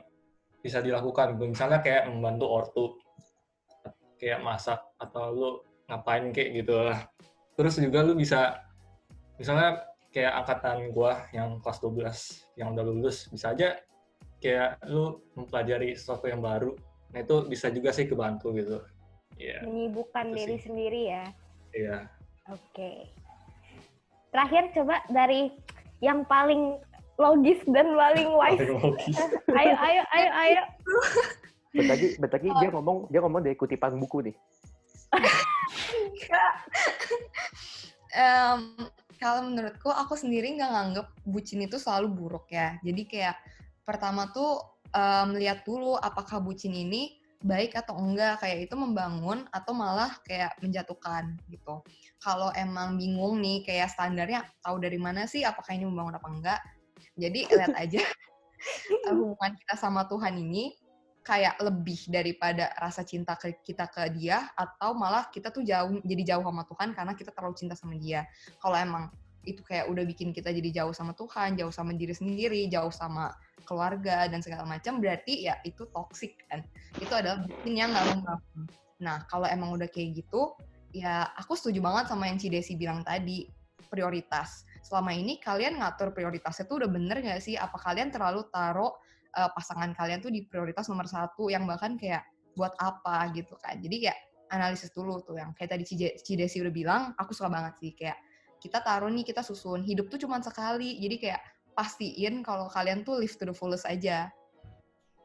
[0.64, 2.86] bisa dilakukan misalnya kayak membantu ortu
[4.16, 5.50] kayak masak atau lu
[5.92, 7.04] ngapain kayak gitu lah
[7.60, 8.64] terus juga lu bisa
[9.36, 9.84] misalnya
[10.16, 13.76] kayak angkatan gua yang kelas 12 yang udah lulus bisa aja
[14.40, 16.72] kayak lu mempelajari sesuatu yang baru
[17.12, 18.80] nah itu bisa juga sih kebantu gitu
[19.38, 20.64] Iya, Menyibukkan Itu diri sih.
[20.70, 21.26] sendiri ya.
[21.74, 21.98] iya.
[22.54, 23.10] Oke.
[24.30, 25.50] Terakhir coba dari
[26.06, 26.78] yang paling
[27.18, 28.62] logis dan paling wise.
[28.70, 29.18] Logis.
[29.60, 30.62] ayo, ayo, ayo, ayo.
[31.74, 34.36] Bentar lagi, bentar lagi dia ngomong dia ngomong dari kutipan buku nih.
[38.14, 38.78] Em,
[39.18, 42.78] kalau menurutku aku sendiri nggak nganggep bucin itu selalu buruk ya.
[42.86, 43.38] Jadi kayak
[43.82, 44.62] pertama tuh
[44.94, 50.56] em, lihat dulu apakah bucin ini baik atau enggak kayak itu membangun atau malah kayak
[50.64, 51.84] menjatuhkan gitu.
[52.22, 56.60] Kalau emang bingung nih kayak standarnya tahu dari mana sih apakah ini membangun apa enggak.
[57.18, 58.02] Jadi lihat aja
[59.12, 60.74] hubungan kita sama Tuhan ini
[61.24, 66.36] kayak lebih daripada rasa cinta ke kita ke dia atau malah kita tuh jauh jadi
[66.36, 68.28] jauh sama Tuhan karena kita terlalu cinta sama dia.
[68.60, 69.08] Kalau emang
[69.44, 73.32] itu kayak udah bikin kita jadi jauh sama Tuhan, jauh sama diri sendiri, jauh sama
[73.64, 76.64] keluarga dan segala macam berarti ya itu toxic kan.
[77.00, 78.62] Itu adalah bucin yang nggak membangun.
[79.04, 80.56] Nah, kalau emang udah kayak gitu,
[80.96, 83.48] ya aku setuju banget sama yang Cidesi bilang tadi,
[83.92, 84.64] prioritas.
[84.84, 87.56] Selama ini kalian ngatur prioritasnya tuh udah bener nggak sih?
[87.56, 88.92] Apa kalian terlalu taruh
[89.34, 93.80] uh, pasangan kalian tuh di prioritas nomor satu yang bahkan kayak buat apa gitu kan.
[93.80, 94.20] Jadi kayak
[94.52, 95.84] analisis dulu tuh yang kayak tadi
[96.20, 98.20] Cidesi udah bilang, aku suka banget sih kayak
[98.62, 101.42] kita taruh nih kita susun hidup tuh cuma sekali jadi kayak
[101.76, 104.32] pastiin kalau kalian tuh live to the fullest aja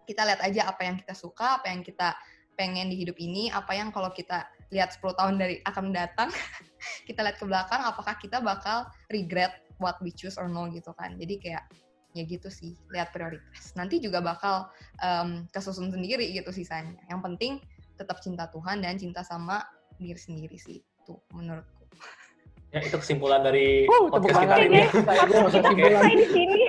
[0.08, 2.16] kita lihat aja apa yang kita suka, apa yang kita
[2.58, 6.28] pengen di hidup ini, apa yang kalau kita lihat 10 tahun dari akan mendatang,
[7.08, 11.14] kita lihat ke belakang apakah kita bakal regret what we choose or no gitu kan.
[11.14, 11.64] Jadi kayak
[12.18, 13.78] ya gitu sih, lihat prioritas.
[13.78, 14.66] Nanti juga bakal
[14.98, 16.98] um, kesusun sendiri gitu sisanya.
[17.06, 17.52] Yang penting
[17.94, 19.62] tetap cinta Tuhan dan cinta sama
[20.02, 21.86] diri sendiri sih itu menurutku.
[22.68, 24.82] Ya, itu kesimpulan dari Oh, tepuk podcast kita hari ini.
[24.92, 26.60] Sampai di sini.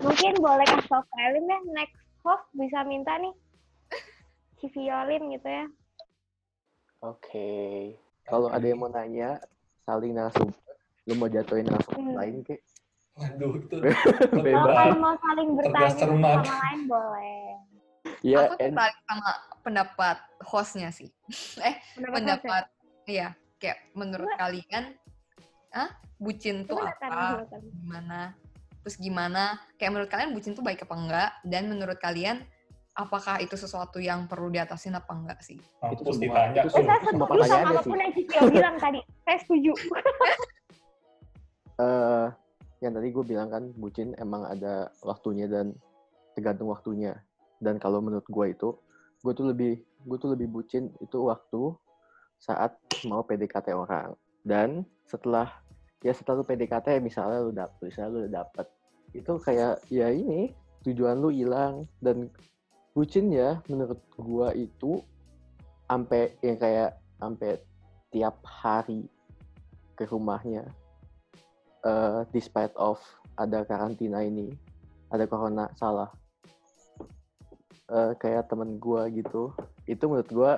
[0.00, 3.32] Mungkin boleh kasih Elin ya, next host bisa minta nih
[4.60, 5.64] si violin gitu ya.
[7.00, 7.50] Oke.
[8.28, 9.40] Kalau ada yang mau nanya,
[9.82, 10.54] saling narasumber,
[11.08, 12.16] lu mau jatuhin narasumber Hmm.
[12.20, 12.60] lain kek?
[13.16, 13.76] Waduh, itu
[14.32, 14.76] Kalau Bebas.
[14.76, 17.42] kalian mau saling bertanya sama lain boleh.
[18.20, 19.30] Ya, Aku and tertarik sama
[19.64, 21.08] pendapat hostnya sih.
[21.66, 22.62] eh, Pendapat pendapat,
[23.08, 24.94] iya, kayak menurut kalian,
[25.72, 25.88] ah,
[26.20, 27.48] bucin tuh apa?
[27.48, 28.36] Gimana?
[28.84, 29.60] Terus gimana?
[29.76, 31.30] Kayak menurut kalian bucin tuh baik apa enggak?
[31.44, 32.40] Dan menurut kalian,
[32.96, 35.60] apakah itu sesuatu yang perlu diatasin apa enggak sih?
[35.84, 36.60] mampus semua- ditanya.
[36.64, 39.00] itu saya Semua setuju sama apa pun yang Cicio bilang tadi.
[39.24, 39.72] Saya setuju.
[41.80, 42.28] eh
[42.80, 45.76] yang tadi gue bilang kan bucin emang ada waktunya dan
[46.36, 47.16] tergantung waktunya
[47.60, 48.76] dan kalau menurut gue itu
[49.20, 51.76] gue tuh lebih gue tuh lebih bucin itu waktu
[52.40, 55.60] saat mau PDKT orang dan setelah
[56.00, 58.66] ya setelah lu PDKT misalnya lu dapet misalnya lu dapet.
[59.12, 60.54] Itu kayak ya ini
[60.86, 61.84] tujuan lu hilang.
[62.00, 62.32] Dan
[62.96, 65.02] bucin ya menurut gua itu
[65.86, 67.58] sampai yang kayak sampai
[68.10, 69.06] tiap hari
[69.94, 70.66] ke rumahnya
[71.80, 72.98] eh despite of
[73.38, 74.52] ada karantina ini
[75.12, 76.10] ada corona salah.
[77.90, 80.52] Eh kayak temen gua gitu itu menurut gua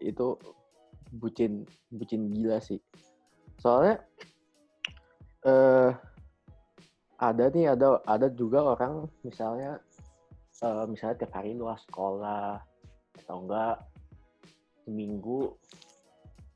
[0.00, 0.36] itu
[1.16, 2.80] bucin bucin gila sih.
[3.56, 4.04] Soalnya
[5.46, 5.90] eh
[7.16, 9.78] ada nih ada ada juga orang misalnya
[10.60, 12.60] eh, misalnya tiap hari luas sekolah
[13.24, 13.80] atau enggak
[14.84, 15.54] seminggu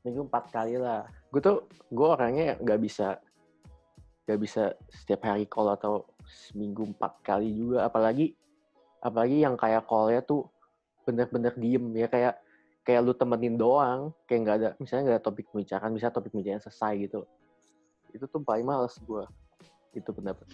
[0.01, 1.05] minggu empat kali lah.
[1.29, 1.57] Gue tuh
[1.93, 3.17] gue orangnya nggak bisa
[4.25, 7.85] nggak bisa setiap hari call atau seminggu empat kali juga.
[7.87, 8.33] Apalagi
[9.01, 10.45] apalagi yang kayak callnya tuh
[11.01, 12.37] bener-bener diem ya kayak
[12.85, 16.61] kayak lu temenin doang kayak nggak ada misalnya nggak ada topik pembicaraan bisa topik pembicaraan
[16.61, 17.25] selesai gitu
[18.11, 19.23] itu tuh paling males gue
[19.93, 20.47] itu pendapat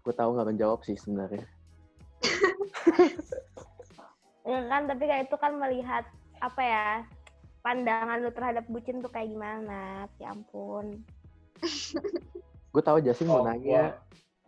[0.00, 1.44] gue tahu nggak menjawab sih sebenarnya
[4.44, 6.04] Ya kan, tapi kayak itu kan melihat
[6.36, 6.88] apa ya
[7.64, 10.04] pandangan lu terhadap bucin tuh kayak gimana?
[10.20, 11.00] Ya ampun.
[12.76, 13.96] gue tahu Jasin mau Oh, nanya gua-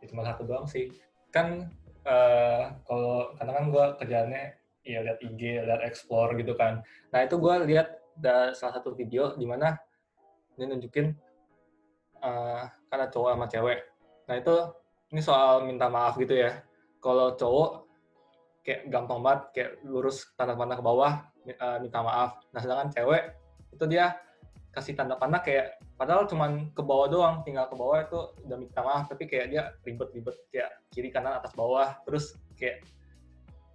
[0.05, 0.92] ya cuma satu doang sih.
[1.33, 1.73] Kan
[2.05, 4.42] eh, kalau karena kan gue kerjaannya
[4.85, 6.85] ya lihat IG, lihat explore gitu kan.
[7.09, 7.88] Nah itu gue lihat
[8.53, 9.81] salah satu video di mana
[10.61, 11.16] dia nunjukin
[12.22, 13.81] kan ada cowok sama cewek.
[14.26, 14.55] Nah itu
[15.14, 16.62] ini soal minta maaf gitu ya.
[17.02, 17.70] Kalau cowok
[18.66, 21.12] kayak gampang banget kayak lurus tanda panah ke bawah
[21.46, 22.42] eh, minta maaf.
[22.50, 23.22] Nah sedangkan cewek
[23.76, 24.16] itu dia
[24.76, 28.81] kasih tanda panah kayak padahal cuman ke bawah doang tinggal ke bawah itu udah minta
[28.85, 32.85] maaf tapi kayak dia ribet-ribet kayak kiri kanan atas bawah terus kayak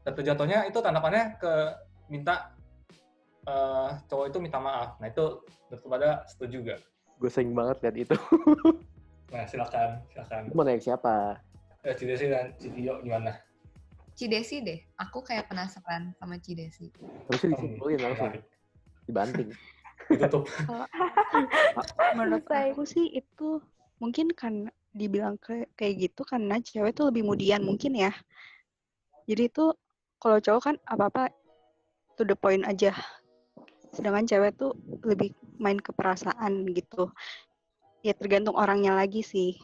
[0.06, 1.54] dan jatuhnya itu tanda panahnya ke
[2.06, 2.54] minta
[3.50, 5.42] eh, cowok itu minta maaf nah itu
[5.74, 6.82] menurut pada setuju gak?
[7.22, 8.16] Gue sering banget lihat itu
[9.32, 11.38] Nah silakan silakan Lu mau nanya siapa
[11.86, 13.32] eh, Cidesi dan Cidio gimana?
[14.18, 16.92] Cidesi deh, aku kayak penasaran sama Cidesi.
[17.30, 18.34] harusnya disimpulin langsung
[19.08, 19.50] dibanting
[20.12, 20.44] Ditutup.
[22.18, 22.76] Menurut Selesai.
[22.76, 23.64] aku sih itu
[24.04, 28.12] mungkin kan dibilang ke- kayak gitu karena cewek tuh lebih mudian mungkin ya.
[29.26, 29.72] Jadi itu
[30.20, 31.32] kalau cowok kan apa-apa
[32.20, 32.92] to the point aja.
[33.92, 34.72] Sedangkan cewek tuh
[35.04, 37.12] lebih main ke perasaan gitu.
[38.02, 39.60] Ya tergantung orangnya lagi sih.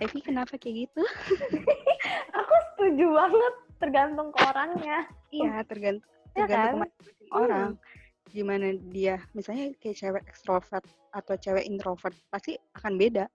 [0.00, 1.02] Evi kenapa kayak gitu?
[2.40, 5.06] Aku setuju banget tergantung ke orangnya.
[5.30, 6.90] Iya, tergantung Ya tergantung kan?
[7.36, 7.70] orang.
[8.30, 13.26] Gimana dia, misalnya kayak cewek ekstrovert atau cewek introvert, pasti akan beda.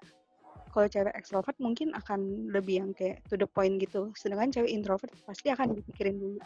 [0.72, 4.12] Kalau cewek ekstrovert mungkin akan lebih yang kayak to the point gitu.
[4.16, 6.40] Sedangkan cewek introvert pasti akan dipikirin dulu,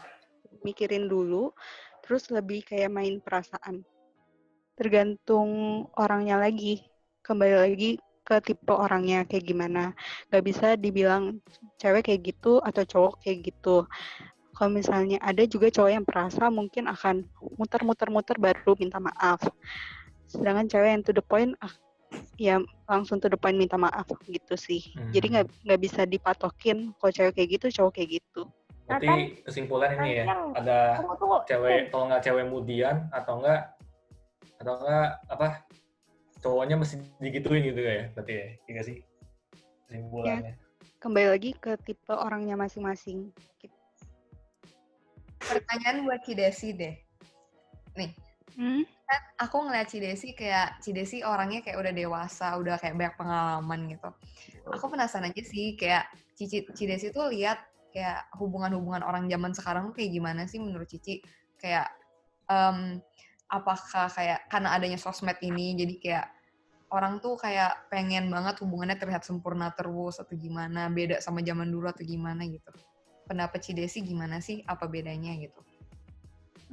[0.66, 1.54] mikirin dulu,
[2.10, 3.86] terus lebih kayak main perasaan.
[4.74, 6.82] Tergantung orangnya lagi.
[7.22, 7.90] Kembali lagi
[8.26, 9.94] ke tipe orangnya kayak gimana.
[10.26, 11.38] Gak bisa dibilang
[11.78, 13.86] cewek kayak gitu atau cowok kayak gitu
[14.50, 17.24] kalau misalnya ada juga cowok yang perasa mungkin akan
[17.56, 19.40] muter-muter-muter baru minta maaf
[20.28, 21.72] sedangkan cewek yang to the point ah,
[22.36, 25.32] ya langsung to the point minta maaf gitu sih jadi Hmm.
[25.32, 28.52] nggak nggak bisa dipatokin kalau cewek kayak gitu cowok kayak gitu
[28.90, 31.38] Berarti kesimpulan ini ya, Yang- ada Tunggu tunggu.
[31.46, 33.60] cewek, kalau nggak cewek mudian, atau enggak,
[34.58, 35.48] atau enggak, apa,
[36.42, 38.96] cowoknya mesti digituin gitu ya, berarti ya, iya nggak sih?
[39.86, 40.54] Kesimpulannya.
[41.00, 43.32] kembali lagi ke tipe orangnya masing-masing.
[43.56, 43.72] Gitu.
[45.40, 46.92] Pertanyaan buat Cidesi deh.
[47.96, 48.12] Nih,
[48.52, 48.84] Hmm?
[49.08, 54.10] kan aku ngeliat Cidesi kayak Cidesi orangnya kayak udah dewasa, udah kayak banyak pengalaman gitu.
[54.68, 56.04] Aku penasaran aja sih kayak
[56.36, 61.20] Cici Cidesi tuh lihat kayak hubungan-hubungan orang zaman sekarang tuh kayak gimana sih menurut Cici?
[61.60, 61.90] Kayak
[62.48, 63.02] em,
[63.50, 66.26] apakah kayak karena adanya sosmed ini jadi kayak
[66.90, 71.86] orang tuh kayak pengen banget hubungannya terlihat sempurna terus atau gimana, beda sama zaman dulu
[71.86, 72.70] atau gimana gitu.
[73.30, 74.62] Pendapat Cidesi gimana sih?
[74.66, 75.62] Apa bedanya gitu?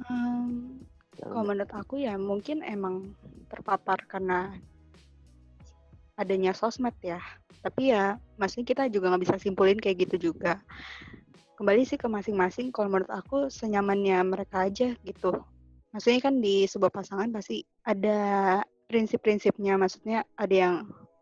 [0.02, 0.82] Hmm,
[1.18, 3.14] kalau menurut aku ya mungkin emang
[3.46, 4.58] terpapar karena
[6.18, 7.22] adanya sosmed ya.
[7.62, 10.58] Tapi ya maksudnya kita juga nggak bisa simpulin kayak gitu juga.
[11.54, 12.74] Kembali sih ke masing-masing.
[12.74, 15.32] Kalau menurut aku senyamannya mereka aja gitu.
[15.94, 18.18] Maksudnya kan di sebuah pasangan pasti ada
[18.90, 19.78] prinsip-prinsipnya.
[19.78, 20.74] Maksudnya ada yang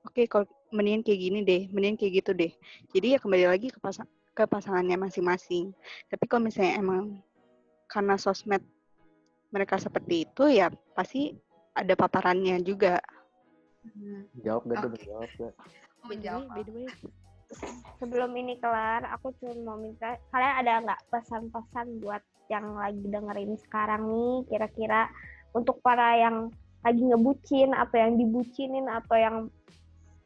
[0.04, 0.44] oke kalau
[0.74, 2.52] mendingan kayak gini deh, mendingan kayak gitu deh.
[2.92, 5.72] Jadi ya kembali lagi ke, pasa- ke pasangannya masing-masing.
[6.12, 7.20] Tapi kalau misalnya emang
[7.88, 8.60] karena sosmed
[9.54, 11.32] mereka seperti itu ya pasti
[11.72, 13.00] ada paparannya juga.
[14.44, 14.90] Jawab gak tuh?
[14.92, 15.04] Oke.
[15.06, 15.54] Jawab gak?
[15.56, 16.88] Mau menjawab By the way,
[18.02, 22.18] Sebelum ini kelar, aku cuma mau minta kalian ada nggak pesan-pesan buat
[22.50, 25.06] yang lagi dengerin sekarang nih, kira-kira
[25.54, 26.50] untuk para yang
[26.82, 29.36] lagi ngebucin atau yang dibucinin atau yang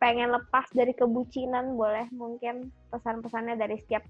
[0.01, 4.05] pengen lepas dari kebucinan, boleh mungkin pesan-pesannya dari setiap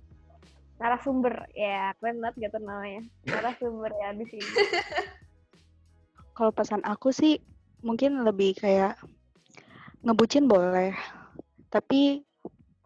[0.79, 1.51] narasumber.
[1.53, 3.03] Ya keren banget gitu namanya.
[3.27, 4.51] Narasumber ya di sini.
[6.39, 7.43] Kalau pesan aku sih
[7.85, 8.97] mungkin lebih kayak
[10.05, 10.97] ngebucin boleh,
[11.69, 12.25] tapi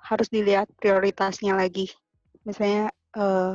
[0.04, 1.88] harus dilihat prioritasnya lagi.
[2.44, 3.54] Misalnya eh,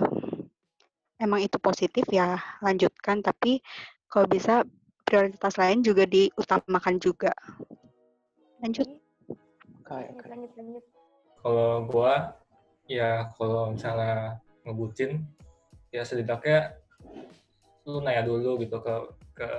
[1.20, 3.60] emang itu positif ya lanjutkan, tapi
[4.10, 4.66] kalau bisa
[5.06, 7.34] prioritas lain juga diutamakan juga.
[8.64, 8.88] Lanjut.
[9.90, 10.84] Lanjut lanjut
[11.42, 12.38] Kalau gua
[12.86, 15.26] ya kalau misalnya ngebucin
[15.90, 16.78] ya setidaknya
[17.90, 18.96] lu nanya dulu gitu ke
[19.34, 19.50] ke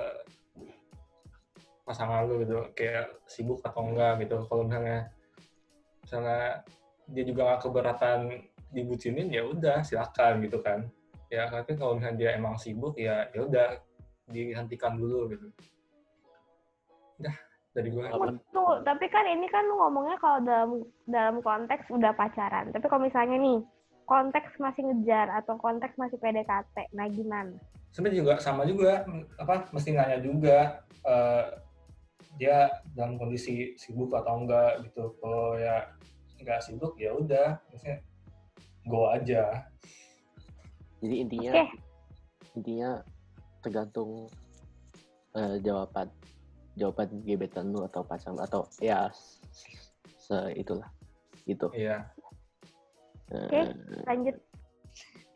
[1.91, 4.47] pasangan lu gitu kayak sibuk atau enggak gitu.
[4.47, 5.11] Kalau misalnya
[5.99, 6.63] misalnya
[7.11, 8.19] dia juga nggak keberatan
[8.71, 10.87] dibucinin ya udah silakan gitu kan.
[11.27, 13.67] Ya tapi kalau misalnya dia emang sibuk ya ya udah
[14.31, 15.47] dihentikan dulu gitu.
[17.19, 17.35] Udah
[17.75, 18.11] dari gua.
[18.51, 20.71] Tuh, tapi kan ini kan lu ngomongnya kalau dalam
[21.07, 22.71] dalam konteks udah pacaran.
[22.71, 23.63] Tapi kalau misalnya nih,
[24.03, 27.55] konteks masih ngejar atau konteks masih PDKT, nah gimana?
[27.91, 29.03] sebenarnya juga sama juga
[29.35, 31.45] apa mesti nanya juga eh,
[32.41, 35.93] dia dalam kondisi sibuk atau enggak gitu kalau ya
[36.41, 38.01] nggak sibuk ya udah maksudnya
[38.89, 39.69] go aja
[41.01, 41.65] Jadi intinya Oke.
[42.57, 42.89] intinya
[43.61, 44.25] tergantung
[45.37, 46.09] eh, jawaban
[46.73, 49.13] jawaban gebetan lu atau pacar lu, atau ya
[50.17, 50.89] se itulah
[51.45, 51.69] gitu.
[51.77, 52.09] iya
[53.31, 53.71] Eh,
[54.11, 54.35] Lanjut.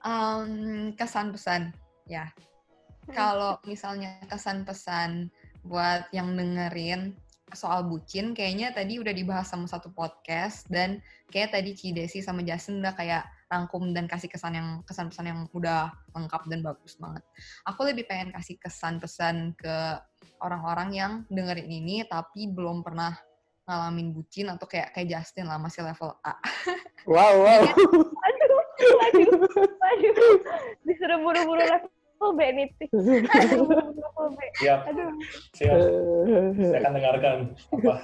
[0.03, 1.71] Em, kesan pesan
[2.11, 2.27] ya
[3.13, 5.31] kalau misalnya kesan pesan
[5.65, 7.17] buat yang dengerin
[7.53, 10.99] soal bucin kayaknya tadi udah dibahas sama satu podcast dan
[11.29, 15.39] kayak tadi Cidesi sama Jason udah kayak rangkum dan kasih kesan yang kesan pesan yang
[15.53, 17.23] udah lengkap dan bagus banget.
[17.69, 20.01] Aku lebih pengen kasih kesan pesan ke
[20.41, 23.13] orang-orang yang dengerin ini tapi belum pernah
[23.65, 26.37] ngalamin bucin atau kayak kayak Justin lah masih level A.
[27.05, 27.61] Wow, wow.
[27.61, 30.33] Aduh, aduh, aduh.
[30.85, 32.67] Disuruh buru-buru level B nih.
[34.59, 35.11] Siap Aduh.
[35.53, 35.77] siap
[36.71, 37.37] saya akan dengarkan
[37.75, 37.95] apa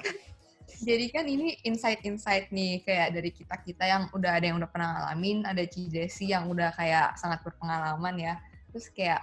[0.82, 5.46] Jadi kan ini insight-insight nih kayak dari kita-kita yang udah ada yang udah pernah ngalamin,
[5.46, 8.34] ada Cidesi yang udah kayak sangat berpengalaman ya.
[8.74, 9.22] Terus kayak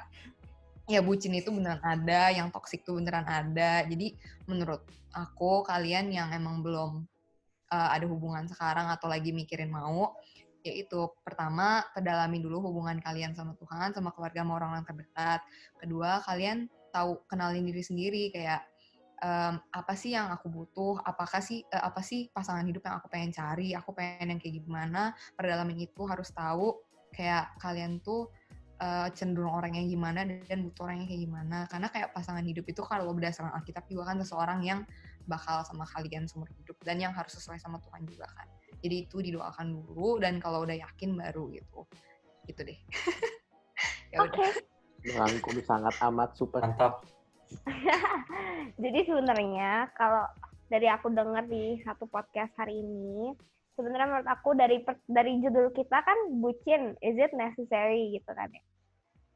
[0.87, 3.83] ya bucin itu beneran ada, yang toksik itu beneran ada.
[3.83, 4.15] Jadi
[4.47, 7.03] menurut aku kalian yang emang belum
[7.69, 10.15] uh, ada hubungan sekarang atau lagi mikirin mau,
[10.63, 15.39] yaitu pertama kedalami dulu hubungan kalian sama Tuhan, sama keluarga, sama orang-orang terdekat.
[15.79, 18.65] Kedua, kalian tahu kenalin diri sendiri kayak
[19.23, 23.07] em, apa sih yang aku butuh, apakah sih eh, apa sih pasangan hidup yang aku
[23.07, 25.15] pengen cari, aku pengen yang kayak gimana.
[25.35, 26.75] Perdalamin itu harus tahu
[27.15, 28.27] kayak kalian tuh
[28.79, 31.57] eh, cenderung orang yang gimana dan butuh orang yang kayak gimana.
[31.71, 34.81] Karena kayak pasangan hidup itu kalau berdasarkan Alkitab juga kan seseorang yang
[35.29, 38.49] bakal sama kalian seumur hidup dan yang harus sesuai sama Tuhan juga kan.
[38.79, 41.85] Jadi itu didoakan dulu dan kalau udah yakin baru gitu.
[42.47, 42.79] Gitu deh.
[44.15, 44.31] ya udah.
[44.31, 44.47] Oke.
[44.99, 46.59] Merangkum sangat amat super.
[46.59, 47.03] mantap
[48.83, 50.27] Jadi sebenarnya kalau
[50.69, 53.33] dari aku dengar di satu podcast hari ini,
[53.73, 54.77] sebenarnya menurut aku dari
[55.09, 58.63] dari judul kita kan bucin, is it necessary gitu kan ya.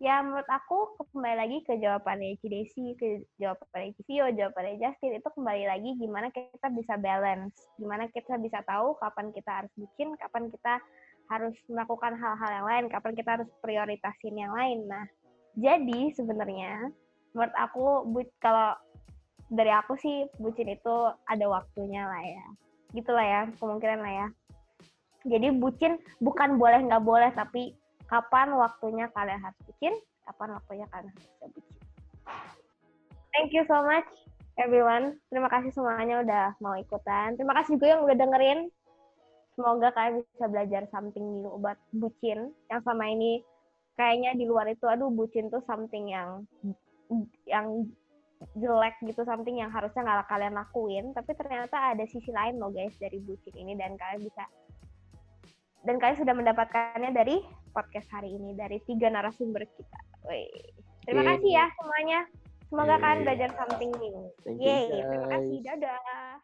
[0.04, 5.64] Ya menurut aku kembali lagi ke jawabannya Cidesi, ke jawabannya Civio, jawabannya Justin itu kembali
[5.64, 10.84] lagi gimana kita bisa balance, gimana kita bisa tahu kapan kita harus bikin, kapan kita
[11.32, 14.84] harus melakukan hal-hal yang lain, kapan kita harus prioritasin yang lain.
[14.91, 15.08] Nah,
[15.56, 16.91] jadi sebenarnya
[17.32, 18.76] menurut aku bu- kalau
[19.47, 20.95] dari aku sih bucin itu
[21.32, 22.47] ada waktunya lah ya,
[22.91, 24.28] gitulah ya kemungkinan lah ya.
[25.24, 27.72] Jadi bucin bukan boleh nggak boleh, tapi
[28.14, 29.97] kapan waktunya kalian harus bucin,
[30.30, 31.66] kapan waktunya kalian harus bucin.
[33.34, 34.05] Thank you so much
[34.61, 35.18] everyone.
[35.34, 37.34] Terima kasih semuanya udah mau ikutan.
[37.34, 38.59] Terima kasih juga yang udah dengerin.
[39.57, 42.53] Semoga kalian bisa belajar something new about bucin.
[42.70, 43.41] Yang selama ini
[43.97, 46.45] kayaknya di luar itu, aduh bucin tuh something yang
[47.49, 47.89] yang
[48.53, 51.05] jelek gitu, something yang harusnya nggak kalian lakuin.
[51.18, 54.45] Tapi ternyata ada sisi lain loh guys dari bucin ini dan kalian bisa
[55.84, 57.43] dan kalian sudah mendapatkannya dari
[57.75, 59.99] podcast hari ini dari tiga narasumber kita.
[60.27, 60.47] Wih.
[61.03, 61.31] Terima Yeay.
[61.36, 62.19] kasih ya semuanya.
[62.71, 63.25] Semoga kalian Yeay.
[63.27, 64.17] belajar something new.
[64.59, 65.57] Yeay, terima kasih.
[65.63, 66.43] Dadah.